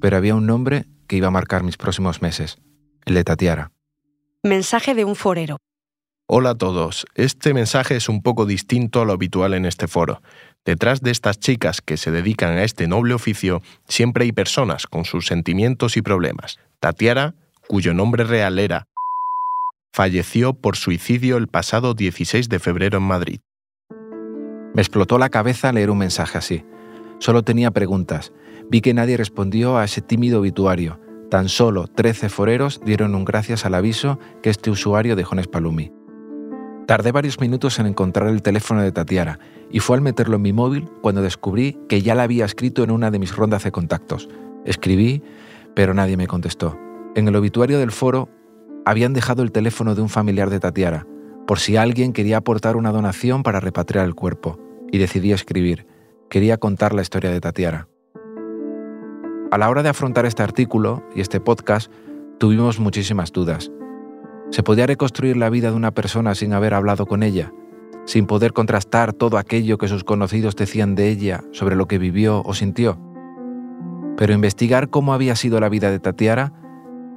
pero 0.00 0.18
había 0.18 0.34
un 0.34 0.46
nombre 0.46 0.86
que 1.06 1.16
iba 1.16 1.28
a 1.28 1.30
marcar 1.32 1.62
mis 1.62 1.78
próximos 1.78 2.20
meses, 2.20 2.58
el 3.06 3.14
de 3.14 3.24
Tatiara. 3.24 3.72
Mensaje 4.42 4.94
de 4.94 5.04
un 5.04 5.16
forero. 5.16 5.58
Hola 6.26 6.50
a 6.50 6.54
todos. 6.54 7.04
Este 7.14 7.52
mensaje 7.52 7.96
es 7.96 8.08
un 8.08 8.22
poco 8.22 8.46
distinto 8.46 9.02
a 9.02 9.04
lo 9.04 9.12
habitual 9.12 9.52
en 9.52 9.66
este 9.66 9.86
foro. 9.86 10.22
Detrás 10.64 11.02
de 11.02 11.10
estas 11.10 11.38
chicas 11.38 11.82
que 11.82 11.98
se 11.98 12.10
dedican 12.10 12.56
a 12.56 12.64
este 12.64 12.88
noble 12.88 13.12
oficio, 13.12 13.60
siempre 13.86 14.24
hay 14.24 14.32
personas 14.32 14.86
con 14.86 15.04
sus 15.04 15.26
sentimientos 15.26 15.98
y 15.98 16.02
problemas. 16.02 16.58
Tatiara, 16.78 17.34
cuyo 17.68 17.92
nombre 17.92 18.24
real 18.24 18.58
era, 18.58 18.86
falleció 19.92 20.54
por 20.54 20.76
suicidio 20.76 21.36
el 21.36 21.48
pasado 21.48 21.92
16 21.92 22.48
de 22.48 22.58
febrero 22.60 22.96
en 22.96 23.04
Madrid. 23.04 23.40
Me 24.72 24.80
explotó 24.80 25.18
la 25.18 25.28
cabeza 25.28 25.70
leer 25.70 25.90
un 25.90 25.98
mensaje 25.98 26.38
así. 26.38 26.64
Solo 27.18 27.42
tenía 27.42 27.72
preguntas. 27.72 28.32
Vi 28.70 28.80
que 28.80 28.94
nadie 28.94 29.18
respondió 29.18 29.76
a 29.76 29.84
ese 29.84 30.00
tímido 30.00 30.40
obituario 30.40 30.98
Tan 31.30 31.48
solo 31.48 31.86
13 31.86 32.28
foreros 32.28 32.80
dieron 32.84 33.14
un 33.14 33.24
gracias 33.24 33.64
al 33.64 33.74
aviso 33.74 34.18
que 34.42 34.50
este 34.50 34.68
usuario 34.68 35.14
dejó 35.14 35.36
en 35.36 35.44
Spalumi. 35.44 35.92
Tardé 36.88 37.12
varios 37.12 37.38
minutos 37.38 37.78
en 37.78 37.86
encontrar 37.86 38.28
el 38.28 38.42
teléfono 38.42 38.82
de 38.82 38.90
Tatiara 38.90 39.38
y 39.70 39.78
fue 39.78 39.94
al 39.94 40.02
meterlo 40.02 40.36
en 40.36 40.42
mi 40.42 40.52
móvil 40.52 40.88
cuando 41.02 41.22
descubrí 41.22 41.78
que 41.88 42.02
ya 42.02 42.16
la 42.16 42.24
había 42.24 42.44
escrito 42.44 42.82
en 42.82 42.90
una 42.90 43.12
de 43.12 43.20
mis 43.20 43.36
rondas 43.36 43.62
de 43.62 43.70
contactos. 43.70 44.28
Escribí, 44.64 45.22
pero 45.76 45.94
nadie 45.94 46.16
me 46.16 46.26
contestó. 46.26 46.76
En 47.14 47.28
el 47.28 47.36
obituario 47.36 47.78
del 47.78 47.92
foro 47.92 48.28
habían 48.84 49.12
dejado 49.12 49.44
el 49.44 49.52
teléfono 49.52 49.94
de 49.94 50.02
un 50.02 50.08
familiar 50.08 50.50
de 50.50 50.58
Tatiara, 50.58 51.06
por 51.46 51.60
si 51.60 51.76
alguien 51.76 52.12
quería 52.12 52.38
aportar 52.38 52.74
una 52.74 52.90
donación 52.90 53.44
para 53.44 53.60
repatriar 53.60 54.04
el 54.04 54.16
cuerpo, 54.16 54.58
y 54.90 54.98
decidí 54.98 55.30
escribir. 55.30 55.86
quería 56.28 56.58
contar 56.58 56.92
la 56.92 57.02
historia 57.02 57.30
de 57.30 57.40
Tatiara. 57.40 57.89
A 59.50 59.58
la 59.58 59.68
hora 59.68 59.82
de 59.82 59.88
afrontar 59.88 60.26
este 60.26 60.44
artículo 60.44 61.02
y 61.12 61.20
este 61.20 61.40
podcast, 61.40 61.90
tuvimos 62.38 62.78
muchísimas 62.78 63.32
dudas. 63.32 63.72
¿Se 64.50 64.62
podía 64.62 64.86
reconstruir 64.86 65.36
la 65.36 65.50
vida 65.50 65.70
de 65.70 65.76
una 65.76 65.90
persona 65.90 66.36
sin 66.36 66.52
haber 66.52 66.72
hablado 66.72 67.06
con 67.06 67.24
ella? 67.24 67.52
¿Sin 68.04 68.26
poder 68.26 68.52
contrastar 68.52 69.12
todo 69.12 69.38
aquello 69.38 69.76
que 69.76 69.88
sus 69.88 70.04
conocidos 70.04 70.54
decían 70.54 70.94
de 70.94 71.08
ella 71.08 71.42
sobre 71.50 71.74
lo 71.74 71.88
que 71.88 71.98
vivió 71.98 72.42
o 72.44 72.54
sintió? 72.54 72.96
Pero 74.16 74.32
investigar 74.34 74.88
cómo 74.88 75.14
había 75.14 75.34
sido 75.34 75.58
la 75.58 75.68
vida 75.68 75.90
de 75.90 75.98
Tatiara 75.98 76.52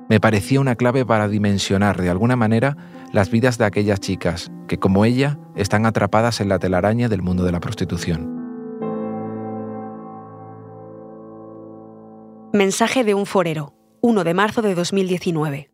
me 0.10 0.20
parecía 0.20 0.60
una 0.60 0.75
clave 0.75 1.06
para 1.06 1.28
dimensionar 1.28 2.02
de 2.02 2.10
alguna 2.10 2.36
manera 2.36 2.78
las 3.12 3.30
vidas 3.30 3.60
de 3.60 3.66
aquellas 3.66 4.00
chicas 4.00 4.52
que, 4.68 4.80
como 4.80 5.06
ella, 5.06 5.38
están 5.56 5.86
atrapadas 5.86 6.42
en 6.42 6.50
la 6.50 6.58
telaraña 6.58 7.10
del 7.10 7.22
mundo 7.22 7.44
de 7.44 7.52
la 7.52 7.60
prostitución. 7.60 8.33
Mensaje 12.55 13.03
de 13.03 13.15
un 13.15 13.25
forero, 13.25 13.74
1 14.01 14.24
de 14.24 14.36
marzo 14.36 14.62
de 14.62 14.75
2019. 14.75 15.72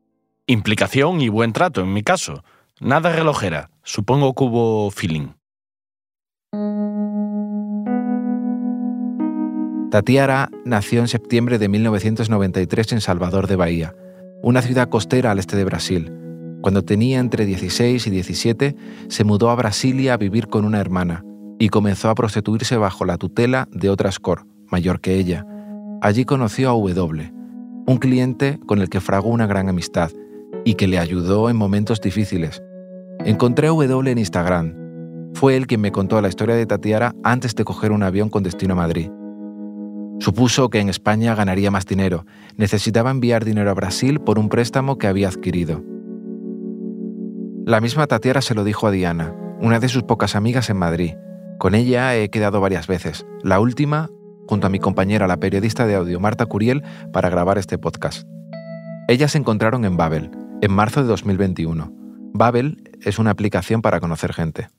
Implicación 0.47 1.19
y 1.19 1.27
buen 1.27 1.51
trato, 1.51 1.81
en 1.81 1.91
mi 1.91 2.03
caso. 2.03 2.45
Nada 2.79 3.11
relojera. 3.11 3.69
Supongo 3.83 4.33
que 4.33 4.45
hubo 4.45 4.89
feeling. 4.89 5.33
Tatiara 9.91 10.49
nació 10.63 11.01
en 11.01 11.09
septiembre 11.09 11.59
de 11.59 11.67
1993 11.67 12.93
en 12.93 13.01
Salvador 13.01 13.47
de 13.47 13.57
Bahía, 13.57 13.93
una 14.41 14.61
ciudad 14.61 14.87
costera 14.87 15.31
al 15.31 15.39
este 15.39 15.57
de 15.57 15.65
Brasil. 15.65 16.13
Cuando 16.61 16.85
tenía 16.85 17.19
entre 17.19 17.45
16 17.45 18.07
y 18.07 18.09
17, 18.09 18.75
se 19.09 19.23
mudó 19.25 19.49
a 19.49 19.55
Brasilia 19.55 20.13
a 20.13 20.17
vivir 20.17 20.47
con 20.47 20.63
una 20.63 20.79
hermana 20.79 21.25
y 21.59 21.67
comenzó 21.67 22.09
a 22.09 22.15
prostituirse 22.15 22.77
bajo 22.77 23.03
la 23.03 23.17
tutela 23.17 23.67
de 23.69 23.89
otra 23.89 24.07
escort, 24.07 24.47
mayor 24.69 25.01
que 25.01 25.15
ella. 25.15 25.45
Allí 26.01 26.23
conoció 26.23 26.69
a 26.69 26.73
W, 26.73 27.33
un 27.85 27.97
cliente 27.97 28.57
con 28.65 28.79
el 28.79 28.89
que 28.89 29.01
fragó 29.01 29.29
una 29.29 29.47
gran 29.47 29.67
amistad 29.67 30.11
y 30.63 30.75
que 30.75 30.87
le 30.87 30.97
ayudó 30.97 31.49
en 31.49 31.57
momentos 31.57 31.99
difíciles. 31.99 32.63
Encontré 33.25 33.67
a 33.67 33.71
W 33.71 34.09
en 34.09 34.17
Instagram. 34.17 34.75
Fue 35.33 35.57
él 35.57 35.67
quien 35.67 35.81
me 35.81 35.91
contó 35.91 36.21
la 36.21 36.29
historia 36.29 36.55
de 36.55 36.65
Tatiara 36.65 37.15
antes 37.23 37.53
de 37.53 37.65
coger 37.65 37.91
un 37.91 38.03
avión 38.03 38.29
con 38.29 38.43
destino 38.43 38.73
a 38.73 38.77
Madrid. 38.77 39.09
Supuso 40.19 40.69
que 40.69 40.79
en 40.79 40.87
España 40.87 41.35
ganaría 41.35 41.69
más 41.69 41.85
dinero. 41.85 42.25
Necesitaba 42.55 43.11
enviar 43.11 43.43
dinero 43.43 43.69
a 43.69 43.73
Brasil 43.73 44.21
por 44.21 44.39
un 44.39 44.47
préstamo 44.47 44.97
que 44.97 45.07
había 45.07 45.27
adquirido. 45.27 45.83
La 47.65 47.81
misma 47.81 48.07
Tatiara 48.07 48.41
se 48.41 48.55
lo 48.55 48.63
dijo 48.63 48.87
a 48.87 48.91
Diana, 48.91 49.35
una 49.61 49.79
de 49.79 49.89
sus 49.89 50.03
pocas 50.03 50.35
amigas 50.35 50.69
en 50.69 50.77
Madrid. 50.77 51.15
Con 51.57 51.75
ella 51.75 52.15
he 52.15 52.29
quedado 52.29 52.61
varias 52.61 52.87
veces. 52.87 53.25
La 53.43 53.59
última 53.59 54.09
junto 54.49 54.65
a 54.65 54.71
mi 54.71 54.79
compañera, 54.79 55.27
la 55.27 55.37
periodista 55.37 55.85
de 55.85 55.93
audio 55.93 56.19
Marta 56.19 56.47
Curiel, 56.47 56.83
para 57.13 57.29
grabar 57.29 57.59
este 57.59 57.77
podcast. 57.77 58.27
Ellas 59.07 59.33
se 59.33 59.37
encontraron 59.37 59.85
en 59.85 59.95
Babel, 59.95 60.31
en 60.61 60.71
marzo 60.71 61.03
de 61.03 61.07
2021. 61.07 61.93
Babel 62.33 62.81
es 63.05 63.19
una 63.19 63.29
aplicación 63.29 63.83
para 63.83 63.99
conocer 63.99 64.33
gente. 64.33 64.69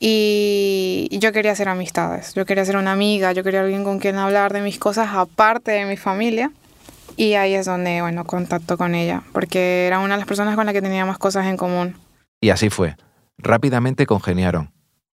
Y 0.00 1.08
yo 1.12 1.30
quería 1.30 1.52
hacer 1.52 1.68
amistades, 1.68 2.34
yo 2.34 2.44
quería 2.44 2.64
ser 2.64 2.76
una 2.76 2.90
amiga, 2.90 3.30
yo 3.30 3.44
quería 3.44 3.60
alguien 3.60 3.84
con 3.84 4.00
quien 4.00 4.16
hablar 4.16 4.52
de 4.52 4.60
mis 4.60 4.80
cosas 4.80 5.10
aparte 5.12 5.70
de 5.70 5.84
mi 5.84 5.96
familia. 5.96 6.50
Y 7.16 7.34
ahí 7.34 7.54
es 7.54 7.66
donde, 7.66 8.00
bueno, 8.00 8.24
contacto 8.24 8.76
con 8.76 8.96
ella, 8.96 9.22
porque 9.32 9.86
era 9.86 10.00
una 10.00 10.14
de 10.14 10.18
las 10.18 10.26
personas 10.26 10.56
con 10.56 10.66
las 10.66 10.72
que 10.72 10.82
teníamos 10.82 11.18
cosas 11.18 11.46
en 11.46 11.56
común. 11.56 11.94
Y 12.40 12.50
así 12.50 12.70
fue. 12.70 12.96
Rápidamente 13.38 14.04
congeniaron 14.04 14.72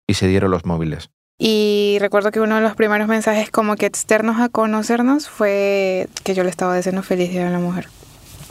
y 0.05 0.13
se 0.13 0.27
dieron 0.27 0.51
los 0.51 0.63
móviles. 0.63 1.09
Y 1.37 1.97
recuerdo 1.99 2.31
que 2.31 2.39
uno 2.39 2.55
de 2.55 2.61
los 2.61 2.75
primeros 2.75 3.07
mensajes 3.07 3.51
como 3.51 3.75
que 3.75 3.85
externos 3.85 4.39
a 4.39 4.49
conocernos 4.49 5.27
fue 5.29 6.07
que 6.23 6.33
yo 6.33 6.43
le 6.43 6.49
estaba 6.49 6.75
diciendo 6.75 7.03
feliz 7.03 7.31
día 7.31 7.47
a 7.47 7.51
la 7.51 7.59
mujer. 7.59 7.89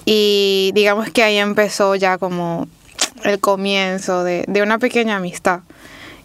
Y 0.04 0.72
digamos 0.74 1.10
que 1.10 1.22
ahí 1.22 1.38
empezó 1.38 1.94
ya 1.94 2.18
como 2.18 2.68
el 3.24 3.40
comienzo 3.40 4.22
de, 4.22 4.44
de 4.48 4.62
una 4.62 4.78
pequeña 4.78 5.16
amistad 5.16 5.60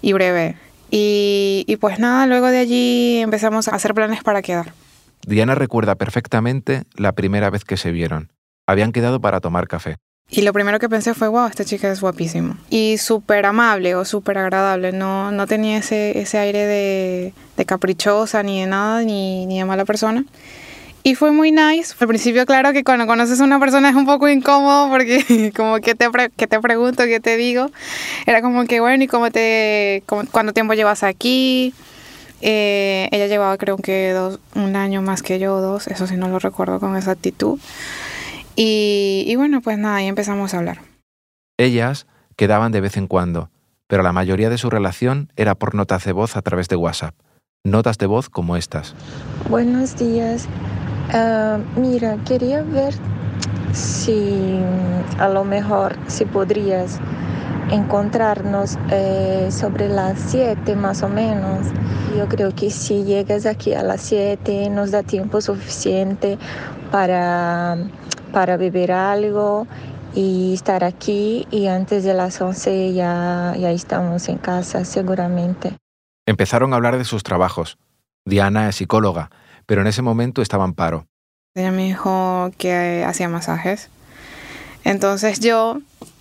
y 0.02 0.14
breve. 0.14 0.58
Y, 0.92 1.64
y 1.68 1.78
pues 1.78 2.00
nada, 2.00 2.26
luego 2.26 2.48
de 2.48 2.60
allí 2.60 3.20
empezamos 3.20 3.68
a 3.68 3.76
hacer 3.76 3.94
planes 3.94 4.24
para 4.24 4.42
quedar. 4.42 4.74
Diana 5.26 5.56
recuerda 5.56 5.96
perfectamente 5.96 6.84
la 6.96 7.14
primera 7.14 7.50
vez 7.50 7.64
que 7.64 7.78
se 7.78 7.92
vieron. 7.92 8.32
Habían 8.68 8.92
quedado 8.92 9.22
para 9.22 9.40
tomar 9.40 9.68
café. 9.68 9.98
Y 10.32 10.44
lo 10.44 10.54
primero 10.54 10.78
que 10.78 10.88
pensé 10.88 11.16
fue, 11.16 11.28
wow, 11.28 11.48
esta 11.48 11.66
chica 11.66 11.92
es 11.92 12.02
guapísima. 12.02 12.58
Y 12.70 13.00
súper 13.00 13.48
amable 13.48 13.96
o 13.96 14.06
súper 14.06 14.38
agradable. 14.38 14.92
No, 14.92 15.32
no 15.32 15.48
tenía 15.48 15.80
ese, 15.80 16.20
ese 16.20 16.38
aire 16.38 16.68
de, 16.68 17.34
de, 17.58 17.66
caprichosa 17.66 18.44
ni 18.44 18.62
de 18.62 18.68
nada, 18.68 19.02
ni, 19.02 19.48
ni 19.48 19.58
de 19.58 19.66
mala 19.66 19.86
persona. 19.86 20.24
Y 21.02 21.16
fue 21.16 21.32
muy 21.32 21.52
nice. 21.52 21.96
Al 22.00 22.08
principio, 22.08 22.46
claro 22.46 22.74
que 22.74 22.84
cuando 22.84 23.08
conoces 23.08 23.42
a 23.42 23.44
una 23.44 23.60
persona 23.60 23.90
es 23.90 23.96
un 23.96 24.06
poco 24.06 24.30
incómodo 24.30 24.90
porque 24.90 25.52
como 25.56 25.80
que 25.80 25.96
te, 25.96 26.10
que 26.38 26.46
te 26.46 26.60
pregunto, 26.60 27.06
qué 27.06 27.20
te 27.20 27.36
digo. 27.36 27.72
Era 28.28 28.44
como 28.44 28.66
que, 28.66 28.82
bueno, 28.82 29.04
¿y 29.04 29.08
cómo 29.08 29.32
te, 29.32 30.04
cómo, 30.06 30.24
cuánto 30.32 30.54
tiempo 30.54 30.74
llevas 30.76 31.02
aquí? 31.02 31.74
Eh, 32.42 33.10
ella 33.12 33.28
llevaba 33.28 33.58
creo 33.58 33.78
que 33.78 34.12
dos, 34.12 34.40
un 34.56 34.76
año 34.76 35.02
más 35.02 35.22
que 35.22 35.40
yo, 35.40 35.60
dos, 35.60 35.88
eso 35.88 36.08
sí 36.08 36.16
no 36.16 36.30
lo 36.30 36.38
recuerdo 36.38 36.80
con 36.80 36.96
exactitud. 36.96 37.60
Y, 38.62 39.24
y, 39.26 39.38
bueno, 39.38 39.62
pues 39.62 39.78
nada, 39.78 39.96
ahí 39.96 40.08
empezamos 40.08 40.54
a 40.54 40.58
hablar. 40.58 40.80
Ellas 41.58 42.08
quedaban 42.36 42.74
de 42.74 42.82
vez 42.82 42.98
en 42.98 43.08
cuando, 43.08 43.52
pero 43.88 44.04
la 44.04 44.12
mayoría 44.12 44.50
de 44.50 44.58
su 44.58 44.70
relación 44.70 45.32
era 45.38 45.56
por 45.56 45.76
notas 45.76 46.04
de 46.04 46.12
voz 46.12 46.36
a 46.36 46.42
través 46.42 46.68
de 46.68 46.76
WhatsApp. 46.76 47.16
Notas 47.64 47.98
de 47.98 48.08
voz 48.08 48.30
como 48.30 48.58
estas. 48.58 48.96
Buenos 49.50 49.96
días. 49.96 50.50
Uh, 51.14 51.80
mira, 51.80 52.18
quería 52.26 52.62
ver 52.64 52.94
si 53.72 54.60
a 55.20 55.30
lo 55.30 55.46
mejor 55.46 55.96
si 56.08 56.26
podrías 56.26 57.00
encontrarnos 57.72 58.78
eh, 58.92 59.48
sobre 59.52 59.88
las 59.88 60.20
7 60.32 60.76
más 60.76 61.02
o 61.02 61.08
menos. 61.08 61.68
Yo 62.18 62.28
creo 62.28 62.54
que 62.54 62.72
si 62.72 63.06
llegas 63.06 63.46
aquí 63.46 63.74
a 63.74 63.84
las 63.84 64.02
7 64.02 64.70
nos 64.70 64.92
da 64.92 65.02
tiempo 65.04 65.40
suficiente 65.40 66.38
para 66.92 67.78
para 68.30 68.58
beber 68.58 68.92
algo 68.92 69.68
y 70.16 70.54
estar 70.54 70.84
aquí 70.84 71.48
y 71.52 71.68
antes 71.68 72.04
de 72.04 72.14
las 72.14 72.42
11 72.42 72.94
ya, 72.94 73.56
ya 73.58 73.72
estamos 73.72 74.28
en 74.30 74.38
casa 74.38 74.86
seguramente. 74.86 75.74
Empezaron 76.26 76.74
a 76.74 76.76
hablar 76.76 76.98
de 76.98 77.06
sus 77.06 77.24
trabajos. 77.24 77.78
Diana 78.26 78.70
es 78.70 78.76
psicóloga, 78.76 79.30
pero 79.66 79.82
en 79.82 79.88
ese 79.88 80.02
momento 80.02 80.42
estaba 80.42 80.66
en 80.66 80.74
paro. 80.74 81.08
Ella 81.56 81.72
me 81.72 81.86
dijo 81.86 82.52
que 82.58 83.04
hacía 83.06 83.30
masajes. 83.30 83.90
Entonces 84.84 85.40
yo, 85.40 85.80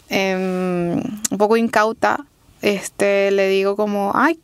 eh, 0.09 1.01
un 1.31 1.39
poco 1.39 1.57
incauta, 1.57 2.25
este, 2.63 3.31
le 3.31 3.49
digo 3.49 3.77
como, 3.77 4.13
ay, 4.15 4.41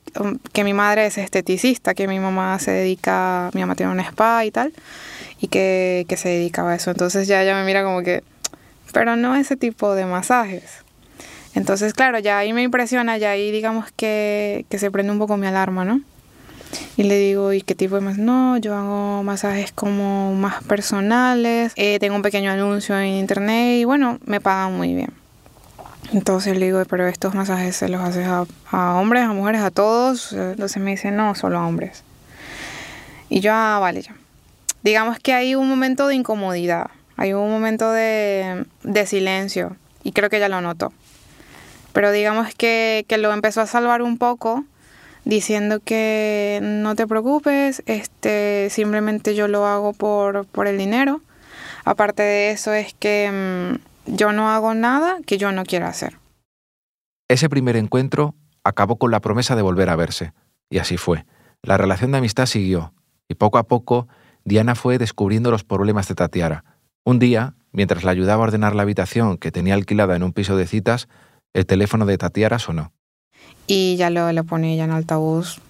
que 0.52 0.62
mi 0.62 0.72
madre 0.72 1.06
es 1.06 1.18
esteticista, 1.18 1.94
que 1.94 2.06
mi 2.06 2.20
mamá 2.20 2.58
se 2.58 2.70
dedica, 2.70 3.50
mi 3.54 3.60
mamá 3.60 3.74
tiene 3.74 3.92
un 3.92 4.00
spa 4.00 4.44
y 4.44 4.50
tal 4.50 4.72
y 5.40 5.48
que, 5.48 6.06
que 6.08 6.16
se 6.16 6.28
dedicaba 6.28 6.72
a 6.72 6.74
eso. 6.76 6.90
Entonces 6.90 7.28
ya 7.28 7.42
ella 7.42 7.54
me 7.54 7.64
mira 7.64 7.84
como 7.84 8.02
que, 8.02 8.22
pero 8.92 9.16
no 9.16 9.34
ese 9.36 9.56
tipo 9.56 9.94
de 9.94 10.06
masajes. 10.06 10.84
Entonces, 11.54 11.94
claro, 11.94 12.18
ya 12.18 12.38
ahí 12.38 12.52
me 12.52 12.62
impresiona, 12.62 13.16
ya 13.16 13.30
ahí 13.30 13.52
digamos 13.52 13.92
que, 13.92 14.66
que 14.68 14.78
se 14.78 14.90
prende 14.90 15.12
un 15.12 15.18
poco 15.18 15.36
mi 15.36 15.46
alarma, 15.46 15.84
¿no? 15.84 16.00
Y 16.96 17.04
le 17.04 17.16
digo, 17.18 17.52
¿y 17.52 17.62
qué 17.62 17.76
tipo 17.76 17.94
de 17.94 18.00
masajes? 18.00 18.24
No, 18.24 18.56
yo 18.58 18.74
hago 18.74 19.22
masajes 19.22 19.70
como 19.70 20.34
más 20.34 20.64
personales, 20.64 21.72
eh, 21.76 21.98
tengo 22.00 22.16
un 22.16 22.22
pequeño 22.22 22.50
anuncio 22.50 22.98
en 22.98 23.14
internet 23.14 23.78
y 23.80 23.84
bueno, 23.84 24.18
me 24.24 24.40
pagan 24.40 24.76
muy 24.76 24.94
bien. 24.94 25.12
Entonces 26.12 26.58
le 26.58 26.66
digo, 26.66 26.82
pero 26.88 27.06
estos 27.06 27.34
masajes 27.34 27.76
se 27.76 27.88
los 27.88 28.00
haces 28.00 28.26
a, 28.26 28.44
a 28.70 28.94
hombres, 28.94 29.22
a 29.22 29.32
mujeres, 29.32 29.62
a 29.62 29.70
todos. 29.70 30.32
Entonces 30.32 30.82
me 30.82 30.92
dice, 30.92 31.10
no, 31.12 31.34
solo 31.34 31.58
a 31.58 31.66
hombres. 31.66 32.02
Y 33.28 33.40
yo, 33.40 33.52
ah, 33.54 33.78
vale, 33.80 34.02
ya 34.02 34.14
digamos 34.84 35.18
que 35.18 35.32
hay 35.32 35.56
un 35.56 35.68
momento 35.68 36.06
de 36.06 36.14
incomodidad, 36.14 36.90
hay 37.16 37.32
un 37.32 37.50
momento 37.50 37.90
de, 37.90 38.66
de 38.84 39.06
silencio 39.06 39.76
y 40.04 40.12
creo 40.12 40.30
que 40.30 40.36
ella 40.36 40.48
lo 40.48 40.60
notó. 40.60 40.92
Pero 41.92 42.12
digamos 42.12 42.54
que, 42.54 43.04
que, 43.08 43.18
lo 43.18 43.32
empezó 43.32 43.62
a 43.62 43.66
salvar 43.66 44.02
un 44.02 44.18
poco 44.18 44.64
diciendo 45.24 45.80
que 45.80 46.60
no 46.62 46.94
te 46.96 47.06
preocupes, 47.06 47.82
este, 47.86 48.68
simplemente 48.70 49.34
yo 49.34 49.48
lo 49.48 49.66
hago 49.66 49.94
por, 49.94 50.46
por 50.46 50.66
el 50.66 50.76
dinero. 50.76 51.22
Aparte 51.84 52.22
de 52.22 52.50
eso 52.50 52.72
es 52.74 52.94
que 52.94 53.30
mmm, 53.32 54.14
yo 54.14 54.32
no 54.32 54.50
hago 54.50 54.74
nada 54.74 55.18
que 55.24 55.38
yo 55.38 55.50
no 55.50 55.64
quiera 55.64 55.88
hacer. 55.88 56.18
Ese 57.28 57.48
primer 57.48 57.76
encuentro 57.76 58.34
acabó 58.64 58.96
con 58.96 59.10
la 59.10 59.20
promesa 59.20 59.56
de 59.56 59.62
volver 59.62 59.88
a 59.88 59.96
verse, 59.96 60.32
y 60.68 60.78
así 60.78 60.98
fue. 60.98 61.24
La 61.62 61.78
relación 61.78 62.12
de 62.12 62.18
amistad 62.18 62.44
siguió, 62.44 62.92
y 63.28 63.34
poco 63.34 63.56
a 63.56 63.62
poco 63.62 64.08
Diana 64.44 64.74
fue 64.74 64.98
descubriendo 64.98 65.50
los 65.50 65.64
problemas 65.64 66.08
de 66.08 66.14
Tatiara. 66.14 66.64
Un 67.04 67.18
día, 67.18 67.54
mientras 67.72 68.04
la 68.04 68.10
ayudaba 68.10 68.44
a 68.44 68.46
ordenar 68.46 68.74
la 68.74 68.82
habitación 68.82 69.38
que 69.38 69.52
tenía 69.52 69.74
alquilada 69.74 70.16
en 70.16 70.22
un 70.22 70.32
piso 70.32 70.56
de 70.56 70.66
citas, 70.66 71.08
el 71.54 71.66
teléfono 71.66 72.06
de 72.06 72.18
Tatiara 72.18 72.58
sonó. 72.58 72.92
Y 73.66 73.96
ya 73.96 74.10
lo, 74.10 74.30
lo 74.32 74.44
pone 74.44 74.74
ella 74.74 74.84
en 74.84 74.90
altavoz 74.90 75.60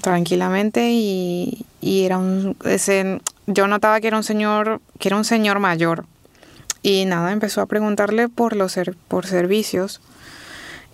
tranquilamente 0.00 0.90
y, 0.92 1.64
y 1.80 2.04
era 2.04 2.18
un 2.18 2.56
ese 2.64 3.20
yo 3.46 3.66
notaba 3.66 4.00
que 4.00 4.08
era 4.08 4.16
un 4.16 4.22
señor 4.22 4.80
que 4.98 5.08
era 5.08 5.16
un 5.16 5.24
señor 5.24 5.58
mayor 5.58 6.04
y 6.82 7.04
nada 7.06 7.32
empezó 7.32 7.62
a 7.62 7.66
preguntarle 7.66 8.28
por 8.28 8.56
los 8.56 8.78
por 9.08 9.26
servicios 9.26 10.00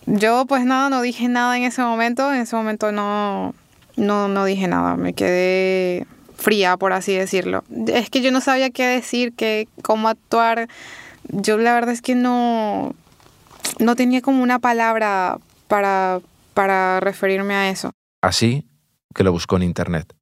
yo 0.07 0.47
pues 0.47 0.64
nada 0.64 0.88
no 0.88 1.02
dije 1.02 1.28
nada 1.28 1.57
en 1.57 1.64
ese 1.64 1.83
momento 1.83 2.33
en 2.33 2.42
ese 2.42 2.54
momento 2.54 2.92
no 2.92 3.54
no 3.97 4.28
no 4.28 4.45
dije 4.45 4.69
nada 4.69 4.97
me 4.97 5.14
quedé 5.14 6.07
fría 6.41 6.77
por 6.77 6.93
así 6.93 7.15
decirlo 7.15 7.63
es 7.87 8.11
que 8.11 8.21
yo 8.21 8.33
no 8.33 8.41
sabía 8.41 8.71
qué 8.71 8.87
decir 8.87 9.33
qué 9.35 9.69
cómo 9.83 10.09
actuar 10.09 10.69
yo 11.29 11.57
la 11.59 11.73
verdad 11.75 11.93
es 11.93 12.03
que 12.03 12.15
no 12.15 12.95
no 13.79 13.95
tenía 13.95 14.21
como 14.21 14.43
una 14.43 14.59
palabra 14.59 15.39
para 15.69 16.21
para 16.55 16.99
referirme 17.01 17.55
a 17.55 17.71
eso 17.71 17.93
Así 18.23 18.67
que 19.15 19.25
lo 19.25 19.33
buscó 19.33 19.57
en 19.57 19.63
internet. 19.63 20.15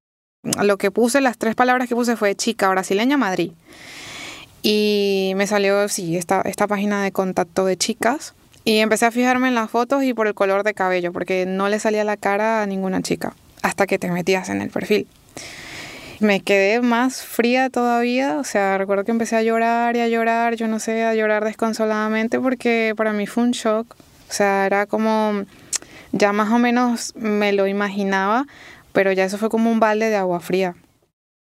Lo 0.63 0.79
que 0.79 0.91
puse, 0.91 1.21
las 1.21 1.37
tres 1.37 1.55
palabras 1.55 1.89
que 1.89 1.95
puse 1.95 2.17
fue 2.17 2.35
chica 2.37 2.69
brasileña 2.69 3.17
Madrid. 3.17 3.53
Y 4.63 5.33
me 5.37 5.47
salió, 5.47 5.89
sí, 5.89 6.17
esta, 6.17 6.41
esta 6.43 6.67
página 6.67 7.03
de 7.03 7.13
contacto 7.13 7.65
de 7.65 7.77
chicas. 7.77 8.35
Y 8.65 8.79
empecé 8.79 9.07
a 9.07 9.11
fijarme 9.11 9.49
en 9.49 9.55
las 9.55 9.71
fotos 9.71 10.05
y 10.05 10.15
por 10.15 10.27
el 10.27 10.35
color 10.35 10.63
de 10.63 10.75
cabello, 10.75 11.13
porque 11.13 11.47
no 11.47 11.69
le 11.69 11.81
salía 11.81 12.05
la 12.05 12.17
cara 12.17 12.63
a 12.63 12.67
ninguna 12.67 13.03
chica 13.03 13.35
hasta 13.63 13.87
que 13.87 13.99
te 13.99 14.11
metías 14.11 14.49
en 14.49 14.63
el 14.63 14.71
perfil. 14.71 15.09
Me 16.21 16.41
quedé 16.41 16.81
más 16.81 17.23
fría 17.23 17.71
todavía, 17.71 18.39
o 18.39 18.45
sea, 18.45 18.77
recuerdo 18.77 19.05
que 19.05 19.13
empecé 19.13 19.37
a 19.37 19.43
llorar 19.43 19.97
y 19.97 20.01
a 20.01 20.09
llorar, 20.09 20.57
yo 20.57 20.67
no 20.67 20.81
sé, 20.81 21.05
a 21.05 21.15
llorar 21.15 21.45
desconsoladamente 21.45 22.41
porque 22.41 22.93
para 22.97 23.13
mí 23.13 23.27
fue 23.29 23.45
un 23.45 23.53
shock. 23.53 23.95
O 24.29 24.33
sea, 24.33 24.67
era 24.67 24.87
como 24.87 25.45
ya 26.11 26.33
más 26.33 26.51
o 26.51 26.59
menos 26.59 27.15
me 27.15 27.53
lo 27.53 27.69
imaginaba, 27.69 28.47
pero 28.93 29.13
ya 29.13 29.25
eso 29.25 29.39
fue 29.39 29.49
como 29.49 29.71
un 29.71 29.79
balde 29.79 30.11
de 30.11 30.17
agua 30.17 30.41
fría. 30.41 30.75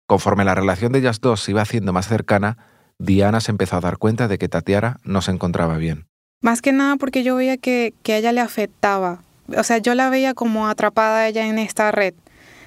Conforme 0.07 0.45
la 0.45 0.55
relación 0.55 0.93
de 0.93 1.01
ellas 1.01 1.21
dos 1.21 1.41
se 1.41 1.51
iba 1.51 1.63
haciendo 1.63 1.93
más 1.93 2.07
cercana, 2.07 2.57
Diana 2.99 3.41
se 3.41 3.51
empezó 3.51 3.77
a 3.77 3.81
dar 3.81 3.99
cuenta 3.99 4.29
de 4.29 4.39
que 4.39 4.49
Tatiara 4.49 4.99
no 5.03 5.23
se 5.23 5.33
encontraba 5.33 5.77
bien. 5.77 6.07
Más 6.41 6.63
que 6.63 6.73
nada 6.73 6.97
porque 6.97 7.25
yo 7.25 7.35
veía 7.35 7.57
que, 7.57 7.95
que 8.05 8.13
a 8.13 8.19
ella 8.19 8.31
le 8.31 8.41
afectaba. 8.41 9.23
O 9.57 9.65
sea, 9.65 9.79
yo 9.79 9.97
la 9.97 10.09
veía 10.09 10.35
como 10.35 10.69
atrapada 10.69 11.27
ella 11.27 11.47
en 11.49 11.59
esta 11.59 11.91
red 11.91 12.15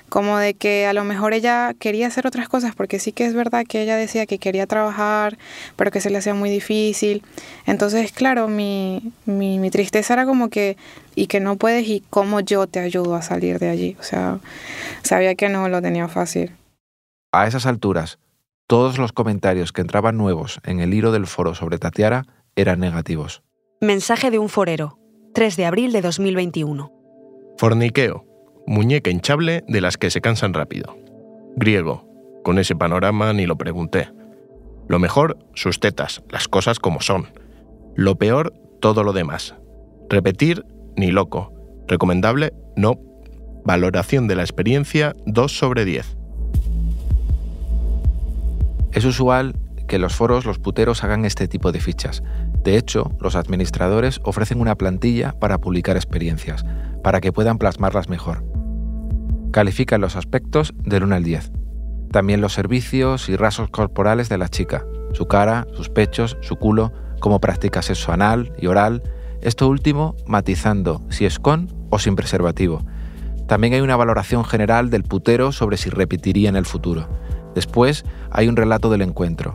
como 0.10 0.38
de 0.38 0.54
que 0.54 0.86
a 0.86 0.94
lo 0.94 1.04
mejor 1.04 1.34
ella 1.34 1.74
quería 1.78 2.08
hacer 2.08 2.28
otras 2.28 2.48
cosas, 2.48 2.76
porque 2.76 3.00
sí 3.00 3.12
que 3.12 3.26
es 3.26 3.34
verdad 3.34 3.66
que 3.68 3.82
ella 3.82 3.96
decía 3.96 4.26
que 4.26 4.38
quería 4.38 4.68
trabajar, 4.68 5.38
pero 5.76 5.92
que 5.92 6.02
se 6.02 6.10
le 6.10 6.18
hacía 6.18 6.34
muy 6.34 6.50
difícil. 6.50 7.24
Entonces, 7.66 8.12
claro, 8.12 8.48
mi, 8.48 9.12
mi, 9.26 9.60
mi 9.60 9.72
tristeza 9.72 10.14
era 10.14 10.26
como 10.26 10.50
que, 10.50 10.78
y 11.16 11.28
que 11.28 11.40
no 11.40 11.58
puedes, 11.58 11.88
y 11.88 12.04
cómo 12.10 12.40
yo 12.40 12.68
te 12.68 12.80
ayudo 12.80 13.16
a 13.16 13.22
salir 13.22 13.60
de 13.60 13.70
allí. 13.70 13.98
O 14.00 14.04
sea, 14.04 14.40
sabía 15.04 15.36
que 15.36 15.50
no 15.50 15.68
lo 15.70 15.82
tenía 15.82 16.08
fácil. 16.08 16.52
A 17.32 17.48
esas 17.48 17.66
alturas, 17.66 18.20
todos 18.68 18.98
los 18.98 19.12
comentarios 19.12 19.72
que 19.72 19.82
entraban 19.82 20.18
nuevos 20.18 20.60
en 20.64 20.80
el 20.80 20.94
hilo 20.94 21.12
del 21.12 21.28
foro 21.28 21.56
sobre 21.56 21.78
Tatiara 21.78 22.26
eran 22.56 22.80
negativos. 22.80 23.44
Mensaje 23.82 24.32
de 24.32 24.40
un 24.40 24.50
forero, 24.50 24.98
3 25.34 25.58
de 25.58 25.66
abril 25.66 25.92
de 25.92 26.02
2021. 26.02 26.92
Forniqueo 27.58 28.35
muñeca 28.68 29.10
hinchable 29.10 29.64
de 29.68 29.82
las 29.82 29.98
que 29.98 30.10
se 30.10 30.22
cansan 30.22 30.54
rápido. 30.54 30.98
Griego, 31.56 32.06
con 32.44 32.60
ese 32.60 32.76
panorama 32.76 33.34
ni 33.34 33.46
lo 33.46 33.58
pregunté. 33.58 34.10
Lo 34.88 35.00
mejor, 35.00 35.38
sus 35.54 35.80
tetas, 35.80 36.24
las 36.30 36.48
cosas 36.48 36.80
como 36.80 37.02
son. 37.02 37.28
Lo 37.96 38.16
peor, 38.18 38.54
todo 38.82 39.04
lo 39.04 39.14
demás. 39.14 39.56
Repetir, 40.10 40.66
ni 40.96 41.12
loco. 41.12 41.54
Recomendable, 41.88 42.54
no. 42.76 43.00
Valoración 43.64 44.28
de 44.28 44.36
la 44.36 44.44
experiencia, 44.44 45.16
2 45.26 45.52
sobre 45.52 45.86
10. 45.86 46.18
Es 48.92 49.06
usual 49.06 49.56
que 49.88 50.00
los 50.00 50.16
foros, 50.16 50.46
los 50.46 50.60
puteros 50.60 51.04
hagan 51.04 51.26
este 51.26 51.48
tipo 51.48 51.72
de 51.72 51.80
fichas. 51.80 52.24
De 52.64 52.78
hecho, 52.78 53.12
los 53.20 53.36
administradores 53.36 54.20
ofrecen 54.24 54.62
una 54.62 54.76
plantilla 54.76 55.34
para 55.34 55.58
publicar 55.58 55.96
experiencias, 55.96 56.66
para 57.04 57.22
que 57.22 57.32
puedan 57.32 57.58
plasmarlas 57.58 58.10
mejor. 58.10 58.55
Califican 59.56 60.02
los 60.02 60.18
aspectos 60.18 60.74
del 60.84 61.06
1 61.06 61.16
al 61.16 61.24
10. 61.24 61.54
También 62.12 62.42
los 62.42 62.52
servicios 62.52 63.30
y 63.30 63.38
rasgos 63.38 63.70
corporales 63.70 64.28
de 64.28 64.38
la 64.38 64.50
chica, 64.50 64.86
su 65.14 65.28
cara, 65.28 65.66
sus 65.72 65.88
pechos, 65.88 66.36
su 66.42 66.58
culo, 66.58 66.92
cómo 67.22 67.40
practica 67.40 67.82
sexo 67.82 68.12
anal 68.12 68.52
y 68.58 68.68
oral, 68.68 69.02
esto 69.42 69.70
último 69.70 70.18
matizando 70.28 71.02
si 71.10 71.26
es 71.26 71.40
con 71.40 71.74
o 71.90 72.00
sin 72.00 72.18
preservativo. 72.18 72.86
También 73.48 73.76
hay 73.76 73.80
una 73.80 73.96
valoración 73.96 74.44
general 74.44 74.90
del 74.90 75.04
putero 75.04 75.54
sobre 75.54 75.78
si 75.78 75.90
repetiría 75.90 76.50
en 76.50 76.58
el 76.58 76.66
futuro. 76.66 77.08
Después 77.54 78.04
hay 78.32 78.50
un 78.50 78.58
relato 78.58 78.90
del 78.90 79.04
encuentro, 79.04 79.54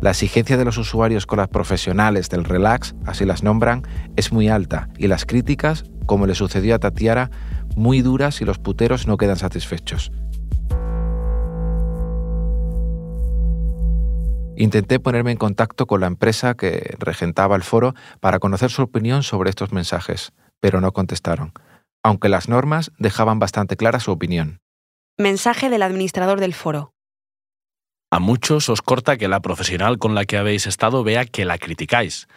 la 0.00 0.10
exigencia 0.10 0.56
de 0.56 0.64
los 0.64 0.78
usuarios 0.78 1.26
con 1.26 1.38
las 1.38 1.48
profesionales 1.48 2.28
del 2.28 2.44
relax, 2.44 2.94
así 3.06 3.24
las 3.24 3.42
nombran, 3.42 3.82
es 4.16 4.32
muy 4.32 4.48
alta 4.48 4.88
y 4.98 5.08
las 5.08 5.24
críticas, 5.24 5.84
como 6.06 6.26
le 6.26 6.34
sucedió 6.34 6.74
a 6.74 6.78
Tatiara, 6.78 7.30
muy 7.76 8.02
duras 8.02 8.40
y 8.40 8.44
los 8.44 8.58
puteros 8.58 9.06
no 9.06 9.16
quedan 9.16 9.36
satisfechos. 9.36 10.12
Intenté 14.58 14.98
ponerme 14.98 15.32
en 15.32 15.36
contacto 15.36 15.86
con 15.86 16.00
la 16.00 16.06
empresa 16.06 16.54
que 16.54 16.96
regentaba 16.98 17.56
el 17.56 17.62
foro 17.62 17.94
para 18.20 18.38
conocer 18.38 18.70
su 18.70 18.82
opinión 18.82 19.22
sobre 19.22 19.50
estos 19.50 19.72
mensajes, 19.72 20.32
pero 20.60 20.80
no 20.80 20.92
contestaron, 20.92 21.52
aunque 22.02 22.30
las 22.30 22.48
normas 22.48 22.90
dejaban 22.98 23.38
bastante 23.38 23.76
clara 23.76 24.00
su 24.00 24.12
opinión. 24.12 24.60
Mensaje 25.18 25.68
del 25.68 25.82
administrador 25.82 26.40
del 26.40 26.54
foro. 26.54 26.95
A 28.10 28.20
muchos 28.20 28.68
os 28.68 28.82
corta 28.82 29.16
que 29.16 29.26
la 29.26 29.40
profesional 29.40 29.98
con 29.98 30.14
la 30.14 30.24
que 30.24 30.36
habéis 30.36 30.66
estado 30.66 31.02
vea 31.02 31.24
que 31.24 31.44
la 31.44 31.58
criticáis. 31.58 32.28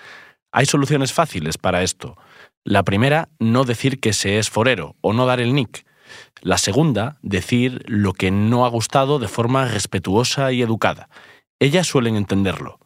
Hay 0.52 0.66
soluciones 0.66 1.14
fáciles 1.14 1.60
para 1.60 1.84
esto. 1.84 2.18
La 2.64 2.84
primera, 2.84 3.30
no 3.38 3.66
decir 3.66 4.00
que 4.00 4.14
se 4.14 4.40
es 4.40 4.50
forero 4.50 4.96
o 5.02 5.14
no 5.14 5.28
dar 5.28 5.40
el 5.40 5.54
nick. 5.54 5.86
La 6.42 6.58
segunda, 6.58 7.18
decir 7.22 7.84
lo 7.86 8.14
que 8.14 8.32
no 8.32 8.66
ha 8.66 8.70
gustado 8.70 9.20
de 9.20 9.28
forma 9.28 9.66
respetuosa 9.66 10.52
y 10.52 10.64
educada. 10.64 11.08
Ellas 11.60 11.86
suelen 11.86 12.16
entenderlo. 12.16 12.80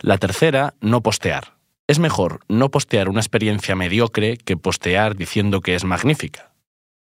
La 0.00 0.18
tercera, 0.18 0.74
no 0.80 1.02
postear. 1.02 1.56
Es 1.86 2.00
mejor 2.00 2.40
no 2.48 2.70
postear 2.70 3.08
una 3.08 3.20
experiencia 3.20 3.76
mediocre 3.76 4.36
que 4.36 4.56
postear 4.56 5.14
diciendo 5.14 5.60
que 5.60 5.76
es 5.76 5.84
magnífica. 5.84 6.55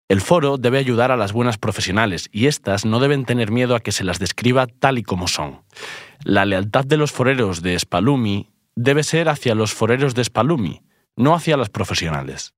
El 0.09 0.23
foro 0.23 0.57
debe 0.57 0.79
ayudar 0.79 1.11
a 1.11 1.19
las 1.19 1.35
buenas 1.35 1.59
profesionales 1.59 2.31
y 2.33 2.47
éstas 2.47 2.87
no 2.87 2.99
deben 2.99 3.27
tener 3.27 3.51
miedo 3.51 3.77
a 3.77 3.81
que 3.81 3.93
se 3.93 4.05
las 4.05 4.19
describa 4.19 4.67
tal 4.67 4.97
y 4.97 5.03
como 5.03 5.29
son. 5.29 5.61
La 6.25 6.47
lealtad 6.47 6.87
de 6.87 6.97
los 6.97 7.13
foreros 7.13 7.61
de 7.61 7.79
Spalumi 7.79 8.51
debe 8.75 9.03
ser 9.03 9.29
hacia 9.29 9.55
los 9.55 9.75
foreros 9.75 10.15
de 10.15 10.25
Spalumi, 10.25 10.81
no 11.15 11.35
hacia 11.35 11.59
las 11.59 11.69
profesionales. 11.69 12.55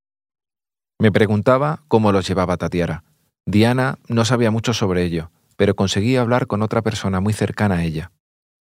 Me 0.97 1.11
preguntaba 1.11 1.83
cómo 1.89 2.13
los 2.13 2.25
llevaba 2.25 2.55
Tatiara. 2.55 3.03
Diana 3.45 3.97
no 4.07 4.23
sabía 4.23 4.49
mucho 4.49 4.73
sobre 4.73 5.03
ello, 5.03 5.31
pero 5.57 5.75
conseguí 5.75 6.15
hablar 6.15 6.47
con 6.47 6.61
otra 6.61 6.81
persona 6.81 7.19
muy 7.19 7.33
cercana 7.33 7.75
a 7.75 7.83
ella. 7.83 8.11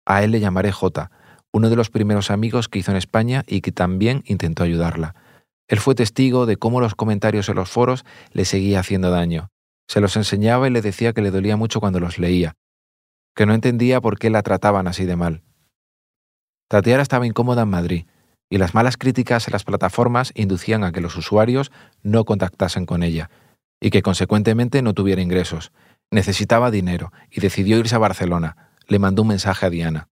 A 0.05 0.23
él 0.23 0.31
le 0.31 0.39
llamaré 0.39 0.71
J, 0.71 1.11
uno 1.51 1.69
de 1.69 1.75
los 1.75 1.91
primeros 1.91 2.31
amigos 2.31 2.69
que 2.69 2.79
hizo 2.79 2.89
en 2.89 2.97
España 2.97 3.43
y 3.45 3.61
que 3.61 3.71
también 3.71 4.23
intentó 4.25 4.63
ayudarla. 4.63 5.13
Él 5.69 5.79
fue 5.79 5.95
testigo 5.95 6.47
de 6.47 6.57
cómo 6.57 6.81
los 6.81 6.95
comentarios 6.95 7.47
en 7.47 7.55
los 7.55 7.69
foros 7.69 8.03
le 8.33 8.43
seguía 8.43 8.79
haciendo 8.79 9.11
daño. 9.11 9.51
Se 9.87 10.01
los 10.01 10.17
enseñaba 10.17 10.67
y 10.67 10.71
le 10.71 10.81
decía 10.81 11.13
que 11.13 11.21
le 11.21 11.31
dolía 11.31 11.57
mucho 11.57 11.79
cuando 11.79 11.99
los 11.99 12.17
leía, 12.17 12.55
que 13.35 13.45
no 13.45 13.53
entendía 13.53 14.01
por 14.01 14.17
qué 14.17 14.31
la 14.31 14.41
trataban 14.41 14.87
así 14.87 15.05
de 15.05 15.15
mal. 15.15 15.43
Tatiara 16.67 17.03
estaba 17.03 17.27
incómoda 17.27 17.61
en 17.61 17.69
Madrid, 17.69 18.05
y 18.49 18.57
las 18.57 18.73
malas 18.73 18.97
críticas 18.97 19.47
en 19.47 19.53
las 19.53 19.63
plataformas 19.63 20.31
inducían 20.35 20.83
a 20.83 20.91
que 20.91 21.01
los 21.01 21.15
usuarios 21.15 21.71
no 22.01 22.25
contactasen 22.25 22.87
con 22.87 23.03
ella, 23.03 23.29
y 23.79 23.91
que 23.91 24.01
consecuentemente 24.01 24.81
no 24.81 24.95
tuviera 24.95 25.21
ingresos. 25.21 25.71
Necesitaba 26.09 26.71
dinero 26.71 27.11
y 27.29 27.41
decidió 27.41 27.77
irse 27.77 27.93
a 27.93 27.99
Barcelona. 27.99 28.71
Le 28.87 28.97
mandó 28.97 29.21
un 29.21 29.27
mensaje 29.27 29.67
a 29.67 29.69
Diana. 29.69 30.07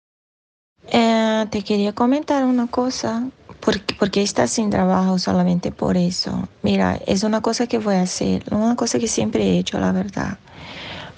Eh, 0.92 1.46
te 1.50 1.64
quería 1.64 1.94
comentar 1.94 2.46
una 2.46 2.68
cosa 2.68 3.28
¿Por, 3.62 4.12
qué 4.12 4.22
estás 4.22 4.52
sin 4.52 4.70
trabajo 4.70 5.20
solamente 5.20 5.72
por 5.72 5.98
eso? 5.98 6.48
Mira, 6.64 7.00
es 7.06 7.24
una 7.24 7.42
cosa 7.42 7.68
que 7.68 7.80
voy 7.80 7.96
a 7.96 8.02
hacer, 8.02 8.44
una 8.52 8.76
cosa 8.76 9.00
que 9.00 9.08
siempre 9.08 9.44
he 9.44 9.58
hecho, 9.58 9.80
la 9.80 9.92
verdad. 9.92 10.38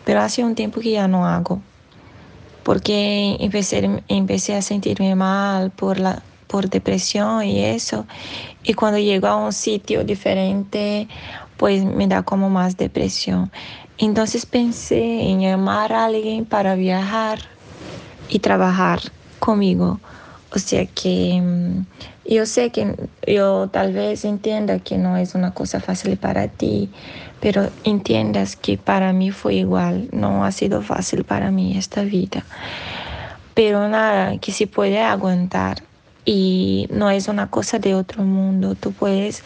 Pero 0.06 0.22
hace 0.22 0.44
un 0.44 0.56
tiempo 0.56 0.80
que 0.80 0.92
ya 0.92 1.08
no 1.08 1.26
hago. 1.26 1.62
Porque 2.64 3.38
empecé, 3.40 4.04
empecé 4.08 4.56
a 4.56 4.62
sentirme 4.62 5.16
mal 5.16 5.72
por, 5.72 6.00
la, 6.00 6.24
por 6.48 6.70
depresión 6.70 7.44
y 7.44 7.64
eso. 7.64 8.06
Y 8.64 8.74
cuando 8.74 9.00
llego 9.00 9.28
a 9.28 9.36
un 9.36 9.54
sitio 9.54 10.04
diferente, 10.04 11.08
pues 11.58 11.84
me 11.84 12.08
da 12.08 12.24
como 12.24 12.50
más 12.50 12.78
depresión. 12.78 13.52
Entonces 13.98 14.46
pensé 14.46 15.30
en 15.30 15.42
llamar 15.42 15.92
a 15.94 16.06
alguien 16.06 16.46
para 16.46 16.76
viajar 16.76 17.40
y 18.30 18.40
trabajar 18.40 19.02
conmigo. 19.40 20.00
O 20.54 20.60
sea 20.60 20.86
que 20.86 21.40
mm, 21.42 21.86
yo 22.30 22.46
sé 22.46 22.72
que 22.72 22.96
yo 23.28 23.70
tal 23.72 23.94
vez 23.94 24.26
entienda 24.26 24.80
que 24.80 24.98
no 24.98 25.18
es 25.18 25.36
una 25.36 25.54
cosa 25.54 25.80
fácil 25.80 26.18
para 26.18 26.48
ti, 26.48 26.90
pero 27.40 27.70
entiendas 27.84 28.56
que 28.56 28.78
para 28.78 29.14
mí 29.14 29.32
fue 29.32 29.56
igual, 29.56 30.10
no 30.12 30.44
ha 30.44 30.52
sido 30.52 30.82
fácil 30.82 31.24
para 31.24 31.52
mí 31.52 31.78
esta 31.78 32.04
vida. 32.04 32.46
Pero 33.54 33.88
nada, 33.90 34.38
que 34.38 34.52
se 34.52 34.68
puede 34.68 35.02
aguantar 35.02 35.84
y 36.26 36.88
no 36.92 37.10
es 37.10 37.28
una 37.28 37.50
cosa 37.50 37.80
de 37.80 37.96
otro 37.96 38.24
mundo. 38.24 38.76
Tú 38.76 38.92
puedes 38.92 39.44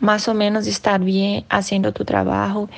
más 0.00 0.28
o 0.28 0.34
menos 0.34 0.66
estar 0.66 1.00
bien 1.00 1.44
haciendo 1.48 1.92
tu 1.92 2.04
trabajo 2.04 2.68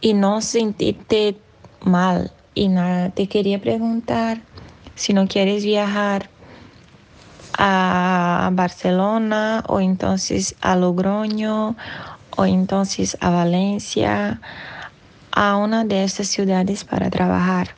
y 0.00 0.14
no 0.14 0.40
sentirte 0.40 1.36
mal. 1.80 2.32
Y 2.54 2.68
nada, 2.68 3.10
te 3.10 3.28
quería 3.28 3.60
preguntar 3.60 4.40
si 4.94 5.12
no 5.12 5.28
quieres 5.28 5.64
viajar 5.64 6.28
a 7.58 8.50
Barcelona 8.52 9.64
o 9.66 9.80
entonces 9.80 10.54
a 10.60 10.76
Logroño 10.76 11.76
o 12.36 12.46
entonces 12.46 13.18
a 13.20 13.30
Valencia, 13.30 14.40
a 15.32 15.56
una 15.56 15.84
de 15.84 16.04
estas 16.04 16.28
ciudades 16.28 16.84
para 16.84 17.10
trabajar. 17.10 17.74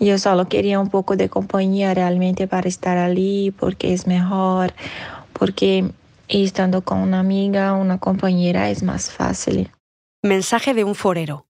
Yo 0.00 0.18
solo 0.18 0.48
quería 0.48 0.78
un 0.78 0.90
poco 0.90 1.16
de 1.16 1.28
compañía 1.28 1.92
realmente 1.94 2.46
para 2.46 2.68
estar 2.68 2.98
allí 2.98 3.50
porque 3.50 3.94
es 3.94 4.06
mejor, 4.06 4.72
porque 5.32 5.90
estando 6.28 6.82
con 6.82 6.98
una 6.98 7.20
amiga, 7.20 7.72
una 7.72 7.98
compañera 7.98 8.70
es 8.70 8.82
más 8.82 9.10
fácil. 9.10 9.70
Mensaje 10.22 10.74
de 10.74 10.84
un 10.84 10.94
forero. 10.94 11.46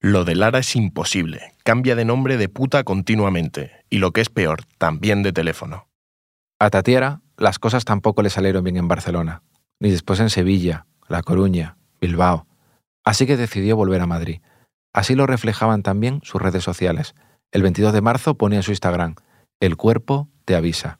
Lo 0.00 0.24
de 0.24 0.34
Lara 0.34 0.58
es 0.58 0.76
imposible. 0.76 1.54
Cambia 1.64 1.94
de 1.94 2.04
nombre 2.04 2.36
de 2.36 2.48
puta 2.48 2.84
continuamente. 2.84 3.72
Y 3.90 3.98
lo 3.98 4.12
que 4.12 4.20
es 4.20 4.28
peor, 4.28 4.64
también 4.78 5.22
de 5.22 5.32
teléfono. 5.32 5.87
A 6.60 6.70
Tatiara 6.70 7.20
las 7.36 7.60
cosas 7.60 7.84
tampoco 7.84 8.20
le 8.22 8.30
salieron 8.30 8.64
bien 8.64 8.76
en 8.76 8.88
Barcelona, 8.88 9.42
ni 9.78 9.92
después 9.92 10.18
en 10.18 10.28
Sevilla, 10.28 10.86
La 11.06 11.22
Coruña, 11.22 11.76
Bilbao. 12.00 12.48
Así 13.04 13.26
que 13.26 13.36
decidió 13.36 13.76
volver 13.76 14.00
a 14.00 14.08
Madrid. 14.08 14.40
Así 14.92 15.14
lo 15.14 15.28
reflejaban 15.28 15.84
también 15.84 16.20
sus 16.24 16.42
redes 16.42 16.64
sociales. 16.64 17.14
El 17.52 17.62
22 17.62 17.92
de 17.92 18.00
marzo 18.00 18.34
ponía 18.34 18.58
en 18.58 18.64
su 18.64 18.72
Instagram, 18.72 19.14
El 19.60 19.76
cuerpo 19.76 20.28
te 20.44 20.56
avisa. 20.56 20.98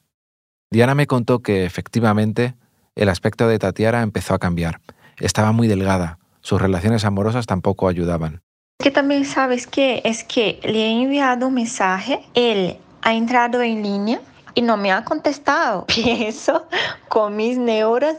Diana 0.70 0.94
me 0.94 1.08
contó 1.08 1.40
que, 1.40 1.64
efectivamente, 1.64 2.54
el 2.94 3.08
aspecto 3.08 3.48
de 3.48 3.58
Tatiara 3.58 4.02
empezó 4.02 4.34
a 4.34 4.38
cambiar. 4.38 4.80
Estaba 5.18 5.50
muy 5.50 5.66
delgada, 5.66 6.20
sus 6.40 6.62
relaciones 6.62 7.04
amorosas 7.04 7.46
tampoco 7.46 7.88
ayudaban. 7.88 8.42
Que 8.78 8.92
también 8.92 9.24
sabes 9.24 9.66
que 9.66 10.02
es 10.04 10.22
que 10.22 10.60
le 10.62 10.86
he 10.86 11.02
enviado 11.02 11.48
un 11.48 11.54
mensaje, 11.54 12.20
él 12.34 12.76
ha 13.02 13.12
entrado 13.12 13.60
en 13.60 13.82
línea 13.82 14.20
y 14.54 14.62
no 14.62 14.76
me 14.76 14.92
ha 14.92 15.04
contestado. 15.04 15.86
Pienso 15.94 16.66
con 17.08 17.36
mis 17.36 17.58
neuras 17.58 18.16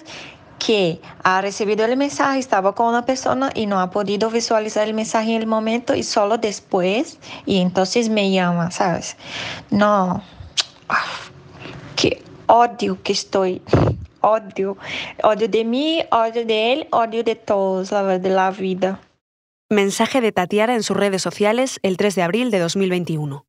que 0.59 1.01
ha 1.23 1.41
recibido 1.41 1.85
el 1.85 1.97
mensaje, 1.97 2.37
estaba 2.37 2.75
con 2.75 2.87
una 2.87 3.05
persona 3.05 3.49
y 3.55 3.65
no 3.65 3.79
ha 3.79 3.89
podido 3.89 4.29
visualizar 4.29 4.87
el 4.87 4.93
mensaje 4.93 5.31
en 5.31 5.41
el 5.41 5.47
momento 5.47 5.95
y 5.95 6.03
solo 6.03 6.37
después 6.37 7.17
y 7.45 7.59
entonces 7.59 8.09
me 8.09 8.29
llama, 8.29 8.69
¿sabes? 8.69 9.15
No, 9.71 10.21
qué 11.95 12.21
odio 12.47 13.01
que 13.01 13.13
estoy, 13.13 13.61
odio, 14.21 14.77
odio 15.23 15.47
de 15.47 15.65
mí, 15.65 16.03
odio 16.11 16.45
de 16.45 16.73
él, 16.73 16.87
odio 16.91 17.23
de 17.23 17.35
todos, 17.35 17.91
la 17.91 18.01
verdad, 18.03 18.21
de 18.21 18.29
la 18.29 18.51
vida. 18.51 19.01
Mensaje 19.69 20.19
de 20.19 20.31
Tatiara 20.31 20.73
en 20.73 20.83
sus 20.83 20.97
redes 20.97 21.21
sociales 21.21 21.79
el 21.83 21.95
3 21.97 22.15
de 22.15 22.23
abril 22.23 22.51
de 22.51 22.59
2021. 22.59 23.45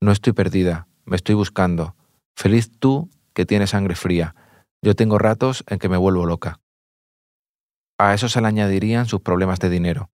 No 0.00 0.12
estoy 0.12 0.32
perdida, 0.32 0.86
me 1.04 1.16
estoy 1.16 1.34
buscando. 1.34 1.94
Feliz 2.36 2.70
tú 2.78 3.08
que 3.32 3.46
tienes 3.46 3.70
sangre 3.70 3.94
fría. 3.94 4.34
Yo 4.82 4.94
tengo 4.94 5.18
ratos 5.18 5.64
en 5.68 5.78
que 5.78 5.88
me 5.88 5.96
vuelvo 5.96 6.26
loca. 6.26 6.60
A 7.98 8.14
eso 8.14 8.28
se 8.28 8.40
le 8.40 8.48
añadirían 8.48 9.06
sus 9.06 9.20
problemas 9.20 9.60
de 9.60 9.70
dinero. 9.70 10.10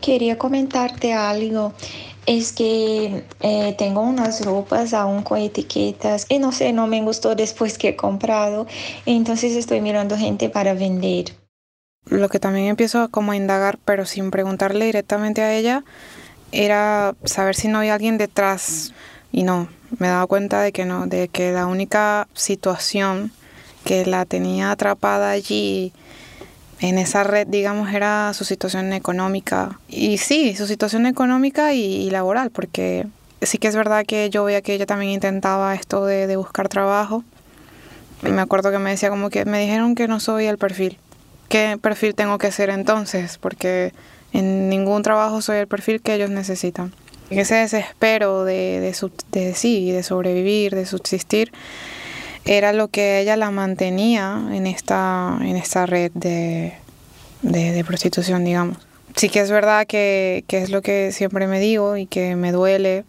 Quería 0.00 0.38
comentarte 0.38 1.12
algo. 1.12 1.72
Es 2.26 2.52
que 2.52 3.24
eh, 3.40 3.74
tengo 3.78 4.02
unas 4.02 4.44
ropas 4.44 4.94
aún 4.94 5.22
con 5.22 5.38
etiquetas 5.38 6.26
y 6.28 6.38
no 6.38 6.52
sé, 6.52 6.72
no 6.72 6.86
me 6.86 7.02
gustó 7.02 7.34
después 7.34 7.78
que 7.78 7.90
he 7.90 7.96
comprado. 7.96 8.66
Entonces 9.06 9.56
estoy 9.56 9.80
mirando 9.80 10.16
gente 10.16 10.48
para 10.48 10.74
vender. 10.74 11.34
Lo 12.06 12.28
que 12.28 12.38
también 12.38 12.66
empiezo 12.66 13.08
como 13.10 13.32
a 13.32 13.36
indagar, 13.36 13.78
pero 13.84 14.06
sin 14.06 14.30
preguntarle 14.30 14.86
directamente 14.86 15.42
a 15.42 15.54
ella, 15.54 15.84
era 16.52 17.14
saber 17.24 17.54
si 17.54 17.68
no 17.68 17.78
había 17.78 17.94
alguien 17.94 18.18
detrás. 18.18 18.92
Y 19.32 19.42
no, 19.44 19.68
me 19.98 20.06
he 20.06 20.10
dado 20.10 20.28
cuenta 20.28 20.60
de 20.60 20.72
que 20.72 20.84
no, 20.84 21.06
de 21.06 21.28
que 21.28 21.52
la 21.52 21.66
única 21.66 22.28
situación 22.34 23.32
que 23.84 24.06
la 24.06 24.24
tenía 24.26 24.70
atrapada 24.70 25.30
allí 25.30 25.92
en 26.80 26.98
esa 26.98 27.24
red, 27.24 27.46
digamos, 27.46 27.92
era 27.94 28.32
su 28.34 28.44
situación 28.44 28.92
económica. 28.92 29.78
Y 29.88 30.18
sí, 30.18 30.54
su 30.56 30.66
situación 30.66 31.06
económica 31.06 31.72
y, 31.74 32.10
laboral, 32.10 32.50
porque 32.50 33.06
sí 33.40 33.58
que 33.58 33.68
es 33.68 33.76
verdad 33.76 34.04
que 34.06 34.30
yo 34.30 34.44
veía 34.44 34.62
que 34.62 34.74
ella 34.74 34.86
también 34.86 35.12
intentaba 35.12 35.74
esto 35.74 36.04
de, 36.04 36.36
buscar 36.36 36.68
trabajo. 36.68 37.24
Y 38.24 38.30
me 38.30 38.40
acuerdo 38.40 38.70
que 38.70 38.78
me 38.78 38.90
decía 38.90 39.10
como 39.10 39.30
que 39.30 39.44
me 39.44 39.60
dijeron 39.60 39.94
que 39.94 40.08
no 40.08 40.20
soy 40.20 40.46
el 40.46 40.58
perfil. 40.58 40.98
¿Qué 41.48 41.78
perfil 41.80 42.14
tengo 42.14 42.38
que 42.38 42.50
ser 42.50 42.70
entonces? 42.70 43.38
Porque 43.38 43.92
en 44.32 44.68
ningún 44.68 45.02
trabajo 45.02 45.40
soy 45.40 45.58
el 45.58 45.66
perfil 45.66 46.00
que 46.00 46.14
ellos 46.14 46.30
necesitan. 46.30 46.92
En 47.32 47.38
ese 47.38 47.56
desespero 47.56 48.44
de, 48.44 48.80
de, 48.80 49.10
de, 49.32 49.54
sí, 49.54 49.90
de 49.90 50.02
sobrevivir, 50.02 50.74
de 50.74 50.86
subsistir, 50.86 51.52
era 52.44 52.72
lo 52.72 52.88
que 52.88 53.20
ella 53.20 53.36
la 53.36 53.50
mantenía 53.50 54.40
en 54.52 54.66
esta, 54.66 55.38
en 55.40 55.56
esta 55.56 55.86
red 55.86 56.10
de, 56.14 56.74
de, 57.42 57.84
prostitución, 57.84 58.44
digamos. 58.44 58.78
Sí 59.16 59.28
que 59.28 59.40
es 59.40 59.50
verdad 59.50 59.86
que, 59.86 60.44
que, 60.46 60.62
es 60.62 60.70
lo 60.70 60.82
que 60.82 61.12
siempre 61.12 61.46
me 61.46 61.60
digo 61.60 61.96
y 61.96 62.06
que 62.06 62.34
me 62.34 62.52
duele, 62.52 63.04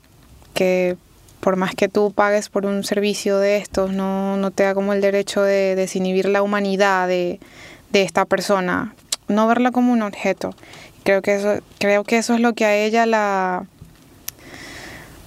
que 0.53 0.97
por 1.39 1.55
más 1.55 1.75
que 1.75 1.89
tú 1.89 2.11
pagues 2.13 2.49
por 2.49 2.65
un 2.65 2.83
servicio 2.83 3.37
de 3.37 3.57
estos, 3.57 3.91
no, 3.91 4.37
no 4.37 4.51
te 4.51 4.63
da 4.63 4.73
como 4.73 4.93
el 4.93 5.01
derecho 5.01 5.41
de 5.41 5.75
desinhibir 5.75 6.29
la 6.29 6.41
humanidad 6.41 7.07
de, 7.07 7.39
de 7.91 8.03
esta 8.03 8.25
persona, 8.25 8.93
no 9.27 9.47
verla 9.47 9.71
como 9.71 9.91
un 9.91 10.01
objeto. 10.01 10.55
Creo 11.03 11.21
que 11.21 11.35
eso, 11.35 11.59
creo 11.79 12.03
que 12.03 12.17
eso 12.17 12.33
es 12.33 12.39
lo 12.39 12.53
que 12.53 12.65
a 12.65 12.75
ella 12.75 13.05
la, 13.05 13.65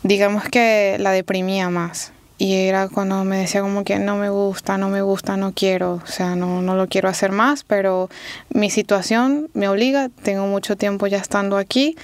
digamos 0.06 0.44
que 0.44 0.96
la 0.98 1.10
deprimía 1.10 1.70
más. 1.70 2.12
Y 2.38 2.54
era 2.54 2.88
cuando 2.88 3.24
me 3.24 3.38
decía 3.38 3.62
como 3.62 3.82
que 3.82 3.98
no 3.98 4.16
me 4.16 4.28
gusta, 4.28 4.76
no 4.76 4.90
me 4.90 5.00
gusta, 5.00 5.38
no 5.38 5.52
quiero, 5.54 6.02
o 6.04 6.06
sea, 6.06 6.36
no, 6.36 6.60
no 6.60 6.76
lo 6.76 6.86
quiero 6.86 7.08
hacer 7.08 7.32
más, 7.32 7.64
pero 7.64 8.10
mi 8.50 8.68
situación 8.68 9.48
me 9.54 9.68
obliga, 9.68 10.10
tengo 10.22 10.46
mucho 10.46 10.76
tiempo 10.76 11.06
ya 11.06 11.16
estando 11.16 11.56
aquí 11.56 11.96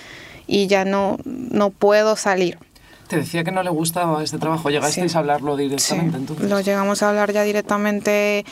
y 0.47 0.69
ya 0.69 0.87
no, 0.87 1.19
no 1.27 1.69
puedo 1.69 2.17
salir. 2.17 2.59
Te 3.09 3.17
decía 3.17 3.45
que 3.45 3.53
no 3.53 3.63
le 3.63 3.69
gustaba 3.69 4.25
este 4.25 4.39
trabajo, 4.39 4.71
¿llegasteis 4.71 5.15
a 5.17 5.19
hablarlo 5.19 5.55
directamente 5.55 6.17
entonces? 6.17 6.49
Lo 6.49 6.61
llegamos 6.61 7.03
a 7.03 7.11
hablar 7.11 7.31
ya 7.33 7.43
directamente, 7.43 8.47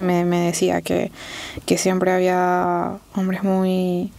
me, 0.00 0.24
me 0.24 0.40
decía 0.40 0.82
que, 0.82 1.12
que 1.66 1.78
siempre 1.78 2.10
había 2.10 2.98
hombres 3.14 3.44
muy... 3.44 4.12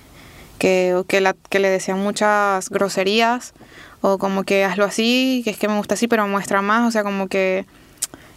que, 0.57 1.03
que, 1.09 1.19
la, 1.19 1.35
que 1.49 1.59
le 1.59 1.69
decían 1.69 1.99
muchas 1.99 2.69
groserías 2.69 3.53
o 4.01 4.17
como 4.17 4.43
que 4.43 4.63
hazlo 4.63 4.85
así, 4.85 5.41
que 5.43 5.49
es 5.49 5.57
que 5.57 5.67
me 5.67 5.77
gusta 5.77 5.95
así, 5.95 6.07
pero 6.07 6.27
muestra 6.27 6.61
más, 6.61 6.87
o 6.87 6.91
sea, 6.91 7.03
como 7.03 7.27
que 7.27 7.65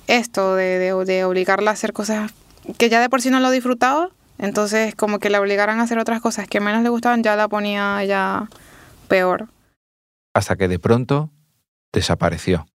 esto 0.07 0.55
de, 0.55 0.79
de, 1.05 1.25
obligarla 1.25 1.71
a 1.71 1.75
hacer 1.75 1.93
cosas 1.93 2.33
que 2.79 2.89
ya 2.89 3.01
de 3.01 3.09
por 3.09 3.23
sí 3.23 3.31
no 3.31 3.41
lo 3.41 3.51
disfrutaba, 3.51 4.11
entonces 4.39 4.95
como 4.95 5.19
que 5.19 5.31
la 5.31 5.41
obligaran 5.41 5.81
a 5.81 5.85
hacer 5.85 5.99
otras 5.99 6.21
cosas 6.21 6.49
que 6.49 6.61
menos 6.61 6.83
le 6.83 6.89
gustaban, 6.89 7.23
ya 7.23 7.37
la 7.37 7.49
ponía 7.49 8.05
ya 8.05 8.49
peor. 9.09 9.49
Hasta 10.35 10.57
que 10.57 10.69
de 10.69 10.79
pronto 10.79 11.31
desapareció. 11.93 12.67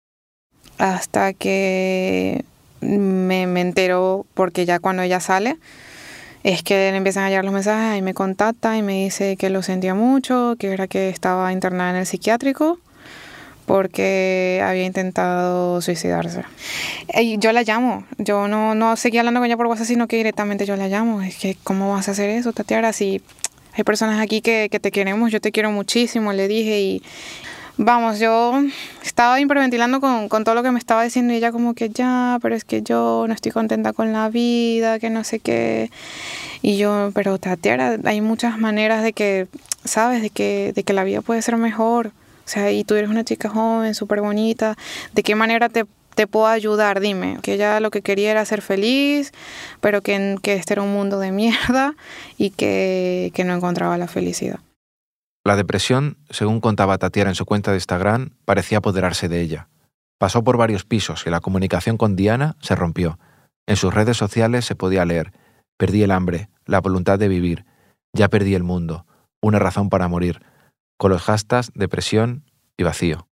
Hasta 0.79 1.33
que 1.33 2.45
me, 2.81 3.47
me 3.47 3.61
enteró, 3.61 4.27
porque 4.35 4.67
ya 4.67 4.79
cuando 4.79 5.03
ella 5.03 5.21
sale, 5.21 5.59
es 6.45 6.63
que 6.63 6.93
le 6.93 6.97
empiezan 6.97 7.25
a 7.25 7.31
llegar 7.31 7.45
los 7.45 7.55
mensajes 7.55 7.99
y 7.99 8.03
me 8.03 8.13
contacta 8.13 8.77
y 8.77 8.83
me 8.83 9.05
dice 9.05 9.37
que 9.37 9.49
lo 9.49 9.63
sentía 9.63 9.95
mucho, 9.95 10.57
que 10.59 10.73
era 10.73 10.87
que 10.87 11.09
estaba 11.09 11.53
internada 11.53 11.91
en 11.91 11.97
el 11.97 12.07
psiquiátrico 12.07 12.79
porque 13.65 14.63
había 14.63 14.85
intentado 14.85 15.81
suicidarse. 15.81 16.45
Y 17.19 17.39
yo 17.39 17.51
la 17.53 17.63
llamo, 17.63 18.05
yo 18.19 18.47
no, 18.47 18.75
no 18.75 18.95
seguía 18.97 19.21
hablando 19.21 19.41
con 19.41 19.47
ella 19.47 19.57
por 19.57 19.67
WhatsApp, 19.69 19.87
sino 19.87 20.07
que 20.07 20.17
directamente 20.17 20.67
yo 20.67 20.77
la 20.77 20.87
llamo. 20.89 21.23
Es 21.23 21.37
que, 21.37 21.57
¿cómo 21.65 21.91
vas 21.93 22.09
a 22.09 22.11
hacer 22.11 22.29
eso, 22.29 22.53
Tatiana? 22.53 22.93
Si 22.93 23.23
hay 23.73 23.85
personas 23.85 24.21
aquí 24.21 24.43
que, 24.43 24.69
que 24.71 24.81
te 24.81 24.91
queremos, 24.91 25.33
yo 25.33 25.41
te 25.41 25.51
quiero 25.51 25.71
muchísimo, 25.71 26.35
le 26.35 26.47
dije, 26.47 26.79
y, 26.79 27.03
Vamos, 27.77 28.21
yo 28.21 28.53
estaba 29.03 29.41
hiperventilando 29.41 30.01
con, 30.01 30.29
con, 30.29 30.45
todo 30.45 30.55
lo 30.55 30.63
que 30.63 30.71
me 30.71 30.79
estaba 30.79 31.03
diciendo 31.03 31.33
y 31.33 31.39
ella 31.39 31.51
como 31.51 31.75
que 31.75 31.89
ya, 31.91 32.39
pero 32.41 32.55
es 32.55 32.65
que 32.65 32.83
yo 32.83 33.25
no 33.27 33.35
estoy 33.35 33.51
contenta 33.51 33.93
con 33.93 34.13
la 34.13 34.29
vida, 34.29 35.01
que 35.01 35.11
no 35.11 35.25
sé 35.25 35.41
qué. 35.41 35.91
Y 36.63 36.77
yo, 36.77 37.11
pero 37.15 37.37
Tatiana, 37.39 37.99
hay 38.05 38.21
muchas 38.21 38.59
maneras 38.59 39.03
de 39.03 39.13
que, 39.13 39.49
¿sabes? 39.85 40.23
De 40.23 40.31
que, 40.31 40.73
de 40.73 40.85
que 40.85 40.93
la 40.93 41.03
vida 41.03 41.21
puede 41.21 41.43
ser 41.43 41.57
mejor. 41.57 42.09
O 42.09 42.49
sea, 42.49 42.71
y 42.71 42.85
tú 42.85 42.95
eres 42.95 43.11
una 43.11 43.25
chica 43.25 43.49
joven, 43.49 43.95
súper 43.97 44.21
bonita. 44.21 44.77
¿De 45.13 45.25
qué 45.25 45.35
manera 45.35 45.69
te, 45.69 45.85
te 46.15 46.29
puedo 46.29 46.47
ayudar? 46.47 47.01
Dime. 47.01 47.39
Que 47.43 47.55
ella 47.55 47.81
lo 47.81 47.91
que 47.91 48.03
quería 48.03 48.31
era 48.31 48.45
ser 48.45 48.63
feliz, 48.63 49.33
pero 49.81 50.01
que, 50.01 50.37
que 50.43 50.55
este 50.55 50.75
era 50.75 50.83
un 50.83 50.93
mundo 50.93 51.19
de 51.19 51.33
mierda 51.33 51.95
y 52.39 52.51
que, 52.51 53.33
que 53.35 53.43
no 53.43 53.55
encontraba 53.55 53.99
la 53.99 54.07
felicidad. 54.07 54.61
La 55.45 55.57
depresión, 55.57 56.17
según 56.31 56.61
contaba 56.61 56.97
Tatiana 56.97 57.31
en 57.31 57.37
su 57.37 57.45
cuenta 57.45 57.71
de 57.71 57.77
Instagram, 57.77 58.31
parecía 58.47 58.79
apoderarse 58.79 59.29
de 59.29 59.43
ella. 59.43 59.69
Pasó 60.19 60.43
por 60.43 60.57
varios 60.57 60.87
pisos 60.87 61.27
y 61.27 61.31
la 61.31 61.41
comunicación 61.41 61.99
con 61.99 62.17
Diana 62.17 62.57
se 62.61 62.75
rompió. 62.75 63.19
En 63.67 63.77
sus 63.77 63.93
redes 63.93 64.17
sociales 64.17 64.65
se 64.65 64.75
podía 64.75 65.05
leer, 65.05 65.33
perdí 65.77 66.03
el 66.03 66.13
hambre, 66.13 66.49
la 66.65 66.81
voluntad 66.81 67.19
de 67.19 67.29
vivir, 67.29 67.67
ya 68.15 68.29
perdí 68.29 68.55
el 68.55 68.63
mundo, 68.63 69.07
una 69.43 69.59
razón 69.59 69.91
para 69.91 70.09
morir, 70.09 70.41
con 70.97 71.11
los 71.11 71.23
hashtags 71.23 71.73
depresión 71.75 72.45
y 72.79 72.85
vacío. 72.85 73.29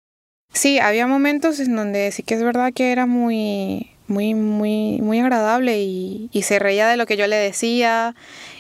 Sí, 0.54 0.78
había 0.78 1.06
momentos 1.06 1.60
en 1.60 1.76
donde 1.76 2.10
sí 2.10 2.22
que 2.22 2.34
es 2.34 2.42
verdad 2.42 2.72
que 2.72 2.90
era 2.90 3.04
muy, 3.04 3.90
muy, 4.08 4.34
muy, 4.34 5.00
muy 5.00 5.20
agradable 5.20 5.80
y, 5.80 6.28
y, 6.32 6.42
se 6.42 6.58
reía 6.58 6.88
de 6.88 6.96
lo 6.96 7.06
que 7.06 7.16
yo 7.16 7.26
le 7.26 7.36
decía 7.36 8.14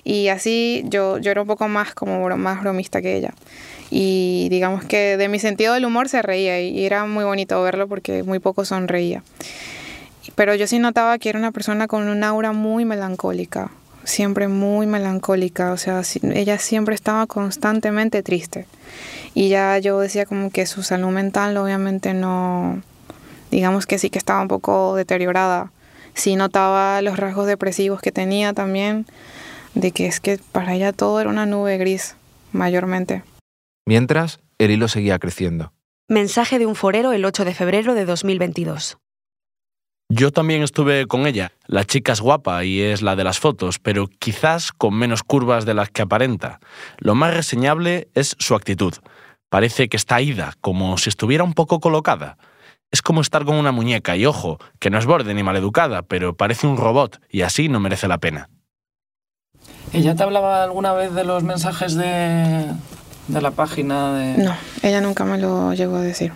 y 0.04 0.28
así 0.28 0.84
yo, 0.86 1.18
yo 1.18 1.30
era 1.30 1.42
un 1.42 1.48
poco 1.48 1.68
más 1.68 1.94
como 1.94 2.28
más 2.36 2.60
bromista 2.60 3.02
que 3.02 3.16
ella. 3.16 3.34
Y 3.90 4.48
digamos 4.50 4.84
que 4.84 5.16
de 5.16 5.28
mi 5.28 5.38
sentido 5.38 5.74
del 5.74 5.84
humor 5.84 6.08
se 6.08 6.22
reía 6.22 6.60
y 6.60 6.84
era 6.84 7.06
muy 7.06 7.24
bonito 7.24 7.62
verlo 7.62 7.88
porque 7.88 8.22
muy 8.22 8.38
poco 8.38 8.64
sonreía. 8.64 9.22
Pero 10.34 10.54
yo 10.54 10.66
sí 10.66 10.78
notaba 10.78 11.18
que 11.18 11.30
era 11.30 11.38
una 11.38 11.52
persona 11.52 11.86
con 11.88 12.06
un 12.08 12.22
aura 12.22 12.52
muy 12.52 12.84
melancólica, 12.84 13.70
siempre 14.04 14.48
muy 14.48 14.86
melancólica, 14.86 15.72
o 15.72 15.76
sea, 15.76 16.02
ella 16.34 16.58
siempre 16.58 16.94
estaba 16.94 17.26
constantemente 17.26 18.22
triste. 18.22 18.66
Y 19.34 19.48
ya 19.48 19.78
yo 19.78 19.98
decía 20.00 20.26
como 20.26 20.50
que 20.50 20.66
su 20.66 20.82
salud 20.82 21.08
mental 21.08 21.56
obviamente 21.56 22.14
no, 22.14 22.82
digamos 23.50 23.86
que 23.86 23.98
sí 23.98 24.10
que 24.10 24.18
estaba 24.18 24.42
un 24.42 24.48
poco 24.48 24.94
deteriorada. 24.94 25.72
Sí 26.14 26.36
notaba 26.36 27.00
los 27.02 27.16
rasgos 27.16 27.46
depresivos 27.46 28.00
que 28.00 28.12
tenía 28.12 28.52
también, 28.52 29.06
de 29.74 29.92
que 29.92 30.06
es 30.06 30.20
que 30.20 30.38
para 30.52 30.74
ella 30.74 30.92
todo 30.92 31.20
era 31.20 31.30
una 31.30 31.46
nube 31.46 31.78
gris, 31.78 32.16
mayormente. 32.52 33.22
Mientras, 33.86 34.40
el 34.58 34.70
hilo 34.70 34.88
seguía 34.88 35.18
creciendo. 35.18 35.72
Mensaje 36.08 36.58
de 36.58 36.66
un 36.66 36.74
forero 36.74 37.12
el 37.12 37.24
8 37.24 37.44
de 37.44 37.54
febrero 37.54 37.94
de 37.94 38.04
2022. 38.04 38.98
Yo 40.10 40.30
también 40.30 40.62
estuve 40.62 41.06
con 41.06 41.26
ella. 41.26 41.52
La 41.66 41.84
chica 41.84 42.12
es 42.12 42.22
guapa 42.22 42.64
y 42.64 42.80
es 42.80 43.02
la 43.02 43.14
de 43.14 43.24
las 43.24 43.38
fotos, 43.38 43.78
pero 43.78 44.06
quizás 44.06 44.72
con 44.72 44.94
menos 44.94 45.22
curvas 45.22 45.66
de 45.66 45.74
las 45.74 45.90
que 45.90 46.00
aparenta. 46.00 46.60
Lo 46.96 47.14
más 47.14 47.34
reseñable 47.34 48.08
es 48.14 48.34
su 48.38 48.54
actitud. 48.54 48.94
Parece 49.50 49.90
que 49.90 49.98
está 49.98 50.22
ida, 50.22 50.54
como 50.62 50.96
si 50.96 51.10
estuviera 51.10 51.44
un 51.44 51.52
poco 51.52 51.78
colocada. 51.80 52.38
Es 52.90 53.02
como 53.02 53.20
estar 53.20 53.44
con 53.44 53.56
una 53.56 53.70
muñeca 53.70 54.16
y 54.16 54.24
ojo, 54.24 54.58
que 54.78 54.88
no 54.90 54.98
es 54.98 55.04
borde 55.04 55.34
ni 55.34 55.42
maleducada, 55.42 56.02
pero 56.02 56.34
parece 56.34 56.66
un 56.66 56.78
robot 56.78 57.20
y 57.28 57.42
así 57.42 57.68
no 57.68 57.80
merece 57.80 58.08
la 58.08 58.18
pena. 58.18 58.48
¿Ella 59.92 60.14
te 60.14 60.22
hablaba 60.22 60.64
alguna 60.64 60.92
vez 60.92 61.14
de 61.14 61.24
los 61.24 61.42
mensajes 61.42 61.94
de, 61.94 62.66
de 63.28 63.40
la 63.40 63.50
página? 63.50 64.18
De... 64.18 64.42
No, 64.42 64.54
ella 64.82 65.00
nunca 65.00 65.24
me 65.24 65.38
lo 65.38 65.74
llegó 65.74 65.96
a 65.96 66.00
decir. 66.00 66.32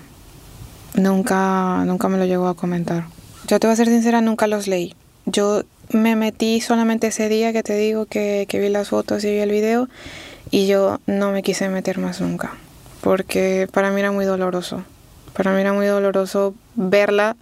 Nunca, 0.95 1.85
nunca 1.87 2.09
me 2.09 2.19
lo 2.19 2.27
llegó 2.27 2.49
a 2.49 2.55
comentar. 2.55 3.05
Yo 3.49 3.59
te 3.59 3.67
voy 3.67 3.73
a 3.73 3.77
ser 3.77 3.88
sincera, 3.88 4.21
nunca 4.21 4.47
los 4.47 4.69
leí. 4.69 4.95
Yo 5.25 5.62
me 5.91 6.17
metí 6.17 6.61
solamente 6.61 7.07
ese 7.07 7.29
día 7.29 7.53
que 7.53 7.62
te 7.62 7.77
digo 7.77 8.07
que, 8.07 8.47
que 8.49 8.59
vi 8.59 8.69
las 8.69 8.91
fotos 8.91 9.25
y 9.25 9.31
vi 9.31 9.38
el 9.38 9.51
video 9.51 9.88
y 10.51 10.67
yo 10.67 11.01
no 11.07 11.31
me 11.33 11.43
quise 11.43 11.69
meter 11.69 11.99
más 11.99 12.21
nunca, 12.21 12.53
porque 13.01 13.69
para 13.73 13.91
mí 13.91 14.01
era 14.01 14.12
muy 14.12 14.25
doloroso. 14.25 14.85
Para 15.33 15.53
mí 15.53 15.61
era 15.61 15.73
muy 15.73 15.87
doloroso 15.87 16.55
verla, 16.75 17.37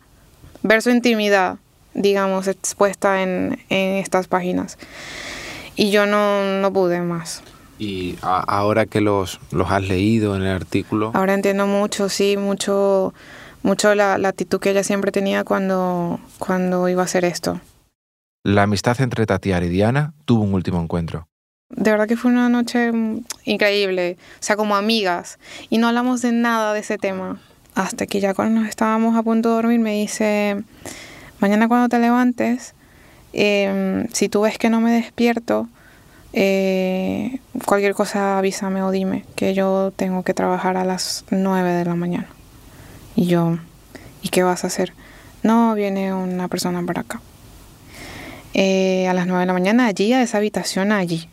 ver 0.63 0.83
su 0.83 0.91
intimidad, 0.91 1.59
digamos, 1.95 2.47
expuesta 2.49 3.23
en, 3.23 3.59
en 3.69 3.97
estas 3.97 4.29
páginas. 4.29 4.79
Y 5.77 5.91
yo 5.91 6.07
no, 6.07 6.61
no 6.61 6.73
pude 6.73 7.01
más. 7.01 7.43
Y 7.79 8.17
ahora 8.23 8.85
que 8.85 9.01
los, 9.01 9.41
los 9.53 9.71
has 9.71 9.83
leído 9.83 10.37
en 10.37 10.43
el 10.43 10.55
artículo... 10.55 11.13
Ahora 11.15 11.35
entiendo 11.35 11.67
mucho, 11.67 12.09
sí, 12.09 12.37
mucho 12.37 13.15
mucho 13.63 13.95
la, 13.95 14.19
la, 14.19 14.29
actitud 14.29 14.59
que 14.59 14.71
ella 14.71 14.83
siempre 14.83 15.13
tenía 15.13 15.45
cuando, 15.45 16.21
cuando 16.39 16.89
iba 16.89 17.03
a 17.03 17.05
hacer 17.05 17.25
esto. 17.25 17.61
La 18.43 18.63
amistad 18.63 19.01
entre 19.01 19.27
Tatiana 19.27 19.67
y 19.67 19.69
Diana 19.69 20.15
tuvo 20.25 20.45
un 20.45 20.55
último 20.55 20.81
encuentro. 20.81 21.27
De 21.69 21.91
verdad 21.91 22.09
que 22.09 22.17
fue 22.17 22.31
una 22.31 22.49
noche 22.49 22.91
increíble, 23.45 24.17
o 24.41 24.43
sea, 24.43 24.57
como 24.57 24.77
amigas, 24.77 25.39
y 25.69 25.79
no 25.79 25.89
hablamos 25.89 26.21
de 26.23 26.33
nada 26.33 26.73
de 26.75 26.81
ese 26.81 26.99
tema. 26.99 27.41
Hasta 27.81 28.05
que 28.07 28.21
ya 28.21 28.35
cuando 28.35 28.61
nos 28.61 28.69
estábamos 28.69 29.17
a 29.17 29.23
punto 29.23 29.49
de 29.49 29.55
dormir 29.55 29.81
me 29.81 29.95
dice, 29.95 30.63
mañana 31.39 31.67
cuando 31.67 31.89
te 31.89 31.99
levantes, 31.99 32.75
eh, 33.33 34.07
si 34.13 34.29
tú 34.29 34.43
ves 34.43 34.59
que 34.59 34.69
no 34.69 34.83
me 34.83 34.93
despierto, 34.93 35.67
eh, 36.35 37.39
cualquier 37.65 37.95
cosa 37.95 38.37
avísame 38.37 38.83
o 38.83 38.91
dime, 38.91 39.25
que 39.35 39.55
yo 39.55 39.95
tengo 39.97 40.25
que 40.25 40.35
trabajar 40.35 40.77
a 40.77 40.85
las 40.85 41.25
9 41.31 41.73
de 41.73 41.87
la 41.87 41.95
mañana. 41.95 42.29
Y 43.17 43.29
yo, 43.29 43.57
¿y 44.21 44.29
qué 44.29 44.43
vas 44.43 44.65
a 44.65 44.67
hacer? 44.67 44.93
No, 45.43 45.75
viene 45.75 46.13
una 46.13 46.49
persona 46.49 46.83
por 46.83 46.99
acá. 46.99 47.23
Eh, 48.53 49.09
a 49.09 49.15
las 49.15 49.27
9 49.27 49.41
de 49.41 49.47
la 49.47 49.55
mañana 49.55 49.87
allí, 49.87 50.13
a 50.13 50.21
esa 50.21 50.37
habitación 50.37 50.93
allí. 50.93 51.31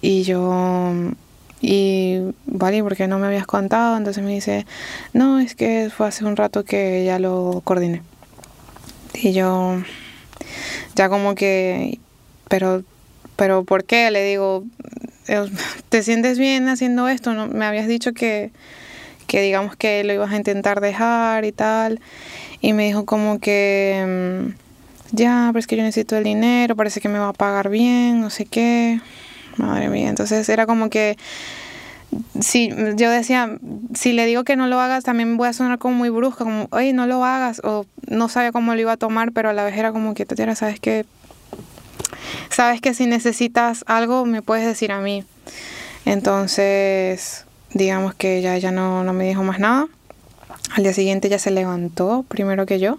Y 0.00 0.22
yo, 0.22 0.94
y 1.62 2.18
vale, 2.46 2.82
¿por 2.82 2.96
qué 2.96 3.06
no 3.06 3.20
me 3.20 3.28
habías 3.28 3.46
contado? 3.46 3.96
Entonces 3.96 4.22
me 4.24 4.32
dice, 4.32 4.66
no, 5.12 5.38
es 5.38 5.54
que 5.54 5.90
fue 5.96 6.08
hace 6.08 6.24
un 6.24 6.34
rato 6.36 6.64
que 6.64 7.04
ya 7.04 7.20
lo 7.20 7.62
coordiné. 7.64 8.02
Y 9.14 9.32
yo, 9.32 9.80
ya 10.96 11.08
como 11.08 11.36
que, 11.36 12.00
pero, 12.48 12.82
pero 13.36 13.62
¿por 13.62 13.84
qué? 13.84 14.10
Le 14.10 14.24
digo, 14.24 14.64
¿te 15.88 16.02
sientes 16.02 16.40
bien 16.40 16.68
haciendo 16.68 17.08
esto? 17.08 17.32
¿No? 17.32 17.46
Me 17.46 17.64
habías 17.64 17.86
dicho 17.86 18.12
que, 18.12 18.50
que 19.28 19.40
digamos 19.40 19.76
que 19.76 20.02
lo 20.02 20.12
ibas 20.12 20.32
a 20.32 20.36
intentar 20.36 20.80
dejar 20.80 21.44
y 21.44 21.52
tal. 21.52 22.00
Y 22.60 22.72
me 22.72 22.86
dijo 22.86 23.06
como 23.06 23.38
que, 23.38 24.50
mm, 24.52 25.14
ya, 25.14 25.50
pero 25.52 25.60
es 25.60 25.68
que 25.68 25.76
yo 25.76 25.84
necesito 25.84 26.16
el 26.16 26.24
dinero, 26.24 26.74
parece 26.74 27.00
que 27.00 27.08
me 27.08 27.20
va 27.20 27.28
a 27.28 27.32
pagar 27.32 27.68
bien, 27.68 28.20
no 28.20 28.30
sé 28.30 28.46
qué. 28.46 29.00
Madre 29.56 29.88
mía, 29.88 30.08
entonces 30.08 30.48
era 30.48 30.66
como 30.66 30.88
que, 30.90 31.16
si 32.40 32.70
yo 32.96 33.10
decía, 33.10 33.58
si 33.94 34.12
le 34.12 34.26
digo 34.26 34.44
que 34.44 34.56
no 34.56 34.66
lo 34.66 34.80
hagas, 34.80 35.04
también 35.04 35.36
voy 35.36 35.48
a 35.48 35.52
sonar 35.52 35.78
como 35.78 35.96
muy 35.96 36.10
brusca, 36.10 36.44
como, 36.44 36.68
oye, 36.70 36.92
no 36.92 37.06
lo 37.06 37.24
hagas, 37.24 37.60
o 37.64 37.86
no 38.08 38.28
sabía 38.28 38.52
cómo 38.52 38.74
lo 38.74 38.80
iba 38.80 38.92
a 38.92 38.96
tomar, 38.96 39.32
pero 39.32 39.50
a 39.50 39.52
la 39.52 39.64
vez 39.64 39.76
era 39.76 39.92
como 39.92 40.14
que, 40.14 40.26
Tatiana, 40.26 40.54
sabes 40.54 40.80
que, 40.80 41.04
sabes 42.50 42.80
que 42.80 42.94
si 42.94 43.06
necesitas 43.06 43.84
algo, 43.86 44.24
me 44.24 44.42
puedes 44.42 44.66
decir 44.66 44.92
a 44.92 45.00
mí. 45.00 45.24
Entonces, 46.04 47.46
digamos 47.72 48.14
que 48.14 48.38
ella 48.38 48.58
ya 48.58 48.72
no, 48.72 49.04
no 49.04 49.12
me 49.12 49.28
dijo 49.28 49.42
más 49.42 49.58
nada. 49.58 49.86
Al 50.74 50.82
día 50.82 50.92
siguiente 50.92 51.28
ya 51.28 51.38
se 51.38 51.50
levantó 51.50 52.24
primero 52.28 52.66
que 52.66 52.78
yo 52.78 52.98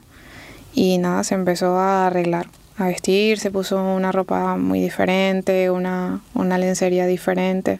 y 0.73 0.97
nada, 0.97 1.23
se 1.23 1.35
empezó 1.35 1.77
a 1.77 2.07
arreglar, 2.07 2.47
a 2.77 2.85
vestir, 2.85 3.39
se 3.39 3.51
puso 3.51 3.81
una 3.81 4.11
ropa 4.11 4.57
muy 4.57 4.79
diferente, 4.79 5.69
una, 5.69 6.21
una 6.33 6.57
lencería 6.57 7.05
diferente 7.05 7.79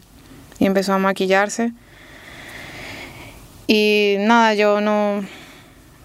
y 0.58 0.66
empezó 0.66 0.92
a 0.92 0.98
maquillarse. 0.98 1.72
Y 3.66 4.16
nada, 4.20 4.54
yo 4.54 4.80
no, 4.80 5.18
o 5.18 5.24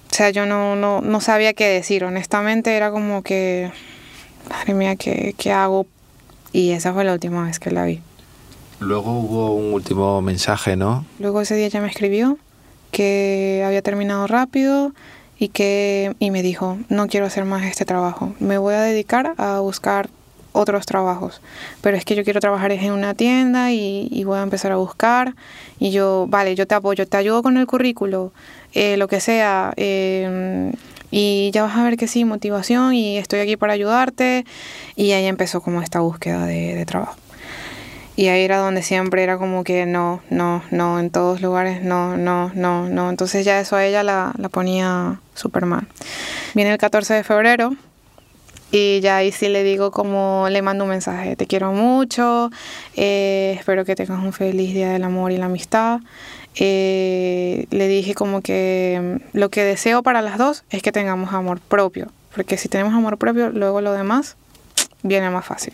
sea, 0.10 0.30
yo 0.32 0.46
no, 0.46 0.76
no, 0.76 1.02
no 1.02 1.22
sabía 1.22 1.54
qué 1.54 1.66
decir, 1.68 2.04
honestamente 2.04 2.76
era 2.76 2.90
como 2.90 3.22
que, 3.22 3.72
madre 4.50 4.74
mía, 4.74 4.96
¿qué, 4.96 5.36
¿qué 5.38 5.52
hago? 5.52 5.86
Y 6.52 6.72
esa 6.72 6.94
fue 6.94 7.04
la 7.04 7.14
última 7.14 7.46
vez 7.46 7.60
que 7.60 7.72
la 7.72 7.86
vi. 7.86 8.02
Luego 8.80 9.12
hubo 9.20 9.56
un 9.56 9.74
último 9.74 10.22
mensaje, 10.22 10.78
¿no? 10.78 11.06
Luego 11.20 11.42
ese 11.42 11.56
día 11.56 11.68
ya 11.68 11.82
me 11.82 11.88
escribió 11.90 12.38
que 12.92 13.64
había 13.66 13.82
terminado 13.82 14.26
rápido 14.26 14.94
y 15.40 15.48
que 15.50 16.16
y 16.20 16.32
me 16.32 16.44
dijo, 16.44 16.78
"No 16.90 17.08
quiero 17.08 17.26
hacer 17.26 17.46
más 17.46 17.64
este 17.66 17.86
trabajo. 17.86 18.34
Me 18.40 18.58
voy 18.58 18.76
a 18.76 18.82
dedicar 18.82 19.34
a 19.38 19.60
buscar 19.60 20.10
otros 20.52 20.86
trabajos. 20.86 21.42
Pero 21.82 21.98
es 21.98 22.06
que 22.06 22.16
yo 22.16 22.24
quiero 22.24 22.40
trabajar 22.40 22.72
en 22.72 22.92
una 22.92 23.14
tienda 23.14 23.72
y, 23.72 24.08
y 24.12 24.24
voy 24.24 24.38
a 24.40 24.44
empezar 24.44 24.72
a 24.72 24.78
buscar. 24.78 25.36
Y 25.80 25.92
yo, 25.92 26.26
vale, 26.30 26.56
yo 26.56 26.68
te 26.68 26.76
apoyo, 26.76 27.08
te 27.08 27.18
ayudo 27.18 27.44
con 27.44 27.58
el 27.58 27.68
currículo, 27.68 28.32
eh, 28.74 28.98
lo 28.98 29.08
que 29.08 29.20
sea. 29.20 29.74
Eh, 29.78 30.72
y 31.12 31.50
ya 31.54 31.64
vas 31.64 31.76
a 31.76 31.84
ver 31.84 31.98
que 31.98 32.08
sí, 32.08 32.26
motivación 32.26 32.94
y 32.94 33.18
estoy 33.18 33.40
aquí 33.40 33.58
para 33.58 33.74
ayudarte. 33.74 34.46
Y 34.96 35.12
ahí 35.12 35.26
empezó 35.26 35.62
como 35.62 35.82
esta 35.82 36.00
búsqueda 36.00 36.46
de, 36.46 36.76
de 36.76 36.86
trabajo. 36.86 37.16
Y 38.20 38.28
ahí 38.28 38.44
era 38.44 38.58
donde 38.58 38.84
siempre 38.84 39.24
era 39.24 39.38
como 39.38 39.64
que 39.64 39.86
no, 39.86 40.22
no, 40.30 40.62
no, 40.72 41.00
en 41.00 41.10
todos 41.10 41.40
lugares, 41.40 41.82
no, 41.82 42.18
no, 42.18 42.52
no, 42.54 42.90
no. 42.90 43.10
Entonces 43.10 43.46
ya 43.46 43.62
eso 43.62 43.78
a 43.78 43.86
ella 43.86 44.04
la, 44.04 44.34
la 44.38 44.50
ponía 44.50 45.22
súper 45.36 45.66
mal. 45.66 45.88
Viene 46.54 46.70
el 46.70 46.78
14 46.78 47.14
de 47.14 47.24
febrero 47.24 47.78
y 48.74 49.00
ya 49.00 49.16
ahí 49.16 49.32
sí 49.32 49.48
le 49.48 49.64
digo 49.64 49.92
como 49.92 50.48
le 50.50 50.62
mando 50.62 50.84
un 50.84 50.90
mensaje, 50.90 51.38
te 51.38 51.48
quiero 51.48 51.72
mucho, 51.72 52.52
eh, 52.98 53.56
espero 53.58 53.86
que 53.86 53.96
tengas 53.96 54.22
un 54.22 54.34
feliz 54.34 54.74
día 54.74 54.90
del 54.90 55.06
amor 55.06 55.32
y 55.32 55.38
la 55.38 55.46
amistad. 55.46 56.02
eh, 56.56 57.68
le 57.70 57.88
dije 57.88 58.16
como 58.16 58.42
que 58.42 59.22
lo 59.32 59.48
que 59.48 59.64
deseo 59.64 60.04
para 60.04 60.22
las 60.22 60.38
dos 60.38 60.66
es 60.72 60.82
que 60.82 60.92
tengamos 60.92 61.32
amor 61.32 61.62
propio, 61.62 62.12
porque 62.36 62.58
si 62.58 62.68
tenemos 62.68 62.94
amor 62.94 63.18
propio, 63.18 63.50
luego 63.50 63.80
lo 63.80 63.94
demás 63.94 64.36
viene 65.04 65.30
más 65.30 65.46
fácil. 65.46 65.74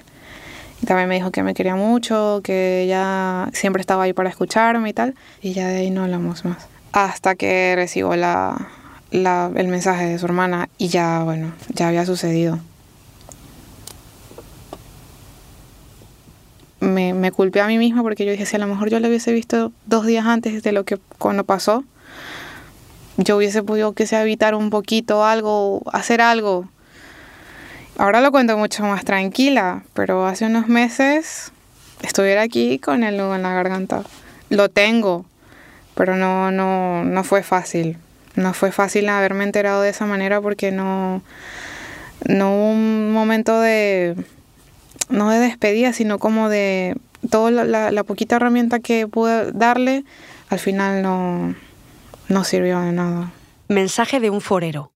También 0.86 1.10
me 1.10 1.16
dijo 1.16 1.32
que 1.32 1.44
me 1.44 1.54
quería 1.54 1.76
mucho, 1.76 2.42
que 2.44 2.84
ella 2.84 3.50
siempre 3.54 3.82
estaba 3.82 4.04
ahí 4.04 4.14
para 4.14 4.30
escucharme 4.30 4.90
y 4.90 4.94
tal, 4.94 5.16
y 5.42 5.54
ya 5.54 5.68
de 5.68 5.78
ahí 5.78 5.90
no 5.90 6.04
hablamos 6.04 6.46
más. 6.46 6.68
Hasta 6.92 7.36
que 7.36 7.74
recibo 7.76 8.16
la, 8.16 8.68
la, 9.12 9.52
el 9.56 9.68
mensaje 9.68 10.06
de 10.06 10.20
su 10.20 10.26
hermana 10.26 10.70
y 10.78 10.90
ya, 10.90 11.24
bueno, 11.24 11.54
ya 11.74 11.88
había 11.88 12.06
sucedido. 12.06 12.60
me, 16.86 17.14
me 17.14 17.32
culpé 17.32 17.62
a 17.62 17.68
mí 17.68 17.78
misma 17.78 18.02
porque 18.02 18.26
yo 18.26 18.32
dije, 18.32 18.46
si 18.46 18.56
a 18.56 18.60
lo 18.60 18.68
mejor 18.68 18.90
yo 18.90 19.00
lo 19.00 19.08
hubiese 19.08 19.32
visto 19.32 19.72
dos 19.86 20.06
días 20.06 20.26
antes 20.26 20.64
de 20.64 20.72
lo 20.72 20.86
que 20.86 20.98
cuando 21.18 21.44
pasó, 21.44 21.84
yo 23.18 23.38
hubiese 23.38 23.64
podido 23.64 23.94
que 23.94 24.08
sea 24.08 24.22
evitar 24.22 24.56
un 24.56 24.70
poquito 24.70 25.24
algo, 25.24 25.82
hacer 25.92 26.22
algo. 26.22 26.68
Ahora 27.98 28.20
lo 28.20 28.32
cuento 28.32 28.58
mucho 28.58 28.84
más 28.84 29.06
tranquila, 29.06 29.84
pero 29.94 30.26
hace 30.26 30.46
unos 30.46 30.68
meses 30.68 31.54
estuviera 32.02 32.42
aquí 32.42 32.78
con 32.78 33.04
el 33.04 33.16
nudo 33.16 33.36
en 33.36 33.44
la 33.44 33.54
garganta. 33.54 34.04
Lo 34.50 34.70
tengo, 34.70 35.26
pero 35.96 36.18
no, 36.18 36.52
no, 36.52 37.06
no 37.06 37.24
fue 37.24 37.42
fácil. 37.42 37.98
No 38.36 38.54
fue 38.54 38.74
fácil 38.74 39.08
haberme 39.08 39.46
enterado 39.46 39.82
de 39.82 39.90
esa 39.90 40.06
manera 40.06 40.42
porque 40.42 40.72
no, 40.72 41.22
no 42.28 42.54
hubo 42.54 42.72
un 42.72 43.14
momento 43.14 43.62
de 43.62 44.16
no 45.08 45.30
de 45.30 45.40
despedida, 45.40 45.94
sino 45.94 46.20
como 46.20 46.50
de 46.50 46.98
toda 47.30 47.52
la, 47.52 47.92
la, 47.92 48.04
poquita 48.04 48.36
herramienta 48.36 48.80
que 48.80 49.08
pude 49.08 49.52
darle, 49.54 50.04
al 50.50 50.60
final 50.60 51.02
no, 51.02 51.56
no 52.28 52.44
sirvió 52.44 52.82
de 52.82 52.92
nada. 52.92 53.32
Mensaje 53.68 54.20
de 54.20 54.30
un 54.30 54.42
forero. 54.42 54.95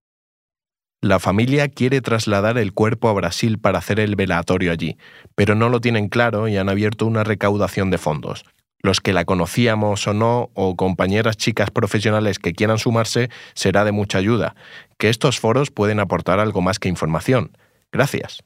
La 1.02 1.18
familia 1.18 1.68
quiere 1.68 2.02
trasladar 2.02 2.58
el 2.58 2.74
cuerpo 2.74 3.08
a 3.08 3.14
Brasil 3.14 3.58
para 3.58 3.78
hacer 3.78 3.98
el 4.00 4.16
velatorio 4.16 4.70
allí, 4.70 4.98
pero 5.34 5.54
no 5.54 5.70
lo 5.70 5.80
tienen 5.80 6.08
claro 6.08 6.46
y 6.46 6.58
han 6.58 6.68
abierto 6.68 7.06
una 7.06 7.24
recaudación 7.24 7.90
de 7.90 7.96
fondos. 7.96 8.44
Los 8.82 9.00
que 9.00 9.14
la 9.14 9.24
conocíamos 9.24 10.06
o 10.06 10.12
no, 10.12 10.50
o 10.52 10.76
compañeras 10.76 11.38
chicas 11.38 11.70
profesionales 11.70 12.38
que 12.38 12.52
quieran 12.52 12.78
sumarse, 12.78 13.30
será 13.54 13.84
de 13.84 13.92
mucha 13.92 14.18
ayuda, 14.18 14.54
que 14.98 15.08
estos 15.08 15.40
foros 15.40 15.70
pueden 15.70 16.00
aportar 16.00 16.38
algo 16.38 16.60
más 16.60 16.78
que 16.78 16.90
información. 16.90 17.56
Gracias. 17.90 18.42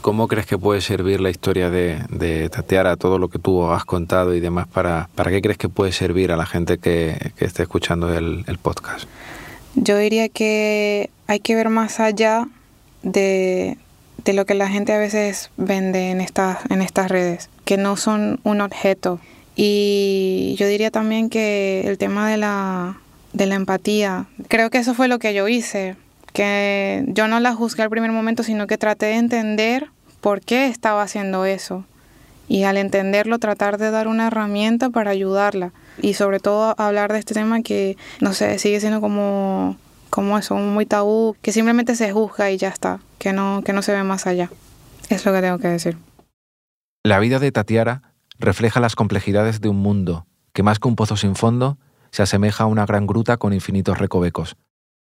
¿Cómo 0.00 0.26
crees 0.26 0.46
que 0.46 0.58
puede 0.58 0.80
servir 0.80 1.20
la 1.20 1.30
historia 1.30 1.70
de, 1.70 2.04
de 2.10 2.48
Tatiara, 2.50 2.96
todo 2.96 3.18
lo 3.18 3.28
que 3.28 3.38
tú 3.38 3.70
has 3.70 3.84
contado 3.84 4.34
y 4.34 4.40
demás? 4.40 4.66
¿Para, 4.66 5.08
qué 5.14 5.40
crees 5.40 5.58
que 5.58 5.68
puede 5.68 5.92
servir 5.92 6.32
a 6.32 6.36
la 6.36 6.46
gente 6.46 6.78
que, 6.78 7.32
que 7.36 7.44
esté 7.44 7.62
escuchando 7.62 8.12
el, 8.12 8.44
podcast? 8.60 9.08
Yo 9.74 9.96
diría 9.96 10.28
que 10.28 11.10
hay 11.26 11.40
que 11.40 11.54
ver 11.54 11.68
más 11.68 12.00
allá 12.00 12.48
de, 13.02 13.78
de 14.24 14.32
lo 14.32 14.44
que 14.44 14.54
la 14.54 14.68
gente 14.68 14.92
a 14.92 14.98
veces 14.98 15.50
vende 15.56 16.10
en 16.10 16.20
estas, 16.20 16.58
en 16.70 16.82
estas 16.82 17.10
redes, 17.10 17.48
que 17.64 17.76
no 17.76 17.96
son 17.96 18.40
un 18.44 18.60
objeto. 18.60 19.20
Y 19.56 20.54
yo 20.58 20.66
diría 20.66 20.90
también 20.90 21.30
que 21.30 21.82
el 21.86 21.98
tema 21.98 22.28
de 22.30 22.36
la, 22.36 22.98
de 23.32 23.46
la 23.46 23.54
empatía, 23.54 24.26
creo 24.48 24.70
que 24.70 24.78
eso 24.78 24.94
fue 24.94 25.08
lo 25.08 25.18
que 25.18 25.34
yo 25.34 25.48
hice 25.48 25.96
que 26.32 27.04
yo 27.08 27.28
no 27.28 27.40
la 27.40 27.54
juzgué 27.54 27.82
al 27.82 27.90
primer 27.90 28.12
momento, 28.12 28.42
sino 28.42 28.66
que 28.66 28.78
traté 28.78 29.06
de 29.06 29.16
entender 29.16 29.88
por 30.20 30.40
qué 30.40 30.66
estaba 30.66 31.02
haciendo 31.02 31.44
eso. 31.44 31.84
Y 32.48 32.64
al 32.64 32.76
entenderlo, 32.76 33.38
tratar 33.38 33.78
de 33.78 33.90
dar 33.90 34.08
una 34.08 34.26
herramienta 34.26 34.90
para 34.90 35.10
ayudarla. 35.10 35.72
Y 36.00 36.14
sobre 36.14 36.40
todo 36.40 36.74
hablar 36.78 37.12
de 37.12 37.18
este 37.18 37.34
tema 37.34 37.62
que, 37.62 37.96
no 38.20 38.32
sé, 38.32 38.58
sigue 38.58 38.80
siendo 38.80 39.00
como, 39.00 39.76
como 40.10 40.38
eso, 40.38 40.54
muy 40.54 40.86
tabú, 40.86 41.36
que 41.42 41.52
simplemente 41.52 41.94
se 41.96 42.12
juzga 42.12 42.50
y 42.50 42.56
ya 42.56 42.68
está, 42.68 43.00
que 43.18 43.32
no, 43.32 43.62
que 43.64 43.72
no 43.72 43.82
se 43.82 43.92
ve 43.92 44.02
más 44.02 44.26
allá. 44.26 44.50
Es 45.08 45.26
lo 45.26 45.32
que 45.32 45.40
tengo 45.40 45.58
que 45.58 45.68
decir. 45.68 45.98
La 47.04 47.18
vida 47.18 47.38
de 47.38 47.52
Tatiara 47.52 48.02
refleja 48.38 48.80
las 48.80 48.96
complejidades 48.96 49.60
de 49.60 49.68
un 49.68 49.76
mundo 49.76 50.26
que 50.52 50.62
más 50.62 50.78
que 50.78 50.88
un 50.88 50.96
pozo 50.96 51.16
sin 51.16 51.34
fondo, 51.34 51.78
se 52.10 52.22
asemeja 52.22 52.64
a 52.64 52.66
una 52.66 52.86
gran 52.86 53.06
gruta 53.06 53.38
con 53.38 53.52
infinitos 53.52 53.98
recovecos, 53.98 54.56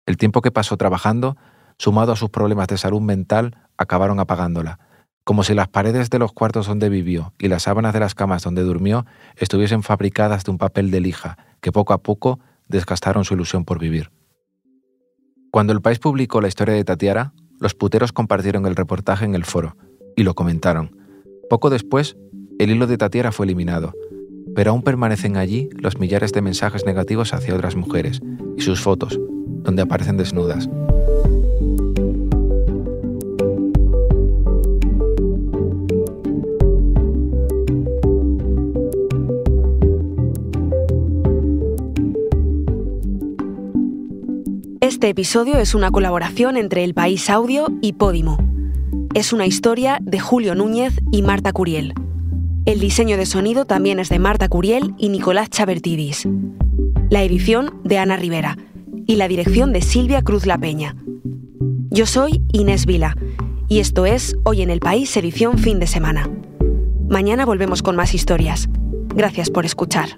el 0.06 0.16
tiempo 0.16 0.40
que 0.40 0.50
pasó 0.50 0.76
trabajando, 0.76 1.36
sumado 1.78 2.12
a 2.12 2.16
sus 2.16 2.30
problemas 2.30 2.68
de 2.68 2.78
salud 2.78 3.00
mental, 3.00 3.56
acabaron 3.76 4.18
apagándola, 4.18 4.78
como 5.26 5.42
si 5.42 5.54
las 5.54 5.66
paredes 5.66 6.08
de 6.08 6.20
los 6.20 6.32
cuartos 6.32 6.68
donde 6.68 6.88
vivió 6.88 7.34
y 7.40 7.48
las 7.48 7.64
sábanas 7.64 7.92
de 7.92 7.98
las 7.98 8.14
camas 8.14 8.44
donde 8.44 8.62
durmió 8.62 9.06
estuviesen 9.34 9.82
fabricadas 9.82 10.44
de 10.44 10.52
un 10.52 10.56
papel 10.56 10.92
de 10.92 11.00
lija 11.00 11.36
que 11.60 11.72
poco 11.72 11.92
a 11.92 11.98
poco 11.98 12.38
desgastaron 12.68 13.24
su 13.24 13.34
ilusión 13.34 13.64
por 13.64 13.80
vivir. 13.80 14.12
Cuando 15.50 15.72
el 15.72 15.82
país 15.82 15.98
publicó 15.98 16.40
la 16.40 16.46
historia 16.46 16.76
de 16.76 16.84
Tatiara, 16.84 17.32
los 17.58 17.74
puteros 17.74 18.12
compartieron 18.12 18.66
el 18.66 18.76
reportaje 18.76 19.24
en 19.24 19.34
el 19.34 19.44
foro 19.44 19.76
y 20.14 20.22
lo 20.22 20.34
comentaron. 20.34 20.96
Poco 21.50 21.70
después, 21.70 22.16
el 22.60 22.70
hilo 22.70 22.86
de 22.86 22.96
Tatiara 22.96 23.32
fue 23.32 23.46
eliminado, 23.46 23.94
pero 24.54 24.70
aún 24.70 24.82
permanecen 24.82 25.36
allí 25.36 25.70
los 25.72 25.98
millares 25.98 26.32
de 26.32 26.42
mensajes 26.42 26.86
negativos 26.86 27.34
hacia 27.34 27.56
otras 27.56 27.74
mujeres 27.74 28.20
y 28.56 28.62
sus 28.62 28.80
fotos, 28.80 29.18
donde 29.64 29.82
aparecen 29.82 30.18
desnudas. 30.18 30.68
Este 44.86 45.08
episodio 45.08 45.58
es 45.58 45.74
una 45.74 45.90
colaboración 45.90 46.56
entre 46.56 46.84
El 46.84 46.94
País 46.94 47.28
Audio 47.28 47.66
y 47.82 47.94
Podimo. 47.94 48.38
Es 49.14 49.32
una 49.32 49.44
historia 49.44 49.98
de 50.00 50.20
Julio 50.20 50.54
Núñez 50.54 51.00
y 51.10 51.22
Marta 51.22 51.52
Curiel. 51.52 51.92
El 52.66 52.78
diseño 52.78 53.16
de 53.16 53.26
sonido 53.26 53.64
también 53.64 53.98
es 53.98 54.10
de 54.10 54.20
Marta 54.20 54.48
Curiel 54.48 54.94
y 54.96 55.08
Nicolás 55.08 55.50
Chabertidis. 55.50 56.28
La 57.10 57.24
edición 57.24 57.80
de 57.82 57.98
Ana 57.98 58.16
Rivera 58.16 58.58
y 59.08 59.16
la 59.16 59.26
dirección 59.26 59.72
de 59.72 59.82
Silvia 59.82 60.22
Cruz 60.22 60.46
La 60.46 60.56
Peña. 60.56 60.94
Yo 61.90 62.06
soy 62.06 62.44
Inés 62.52 62.86
Vila 62.86 63.16
y 63.68 63.80
esto 63.80 64.06
es 64.06 64.36
Hoy 64.44 64.62
en 64.62 64.70
el 64.70 64.78
País, 64.78 65.16
edición 65.16 65.58
fin 65.58 65.80
de 65.80 65.88
semana. 65.88 66.30
Mañana 67.08 67.44
volvemos 67.44 67.82
con 67.82 67.96
más 67.96 68.14
historias. 68.14 68.68
Gracias 69.16 69.50
por 69.50 69.66
escuchar. 69.66 70.10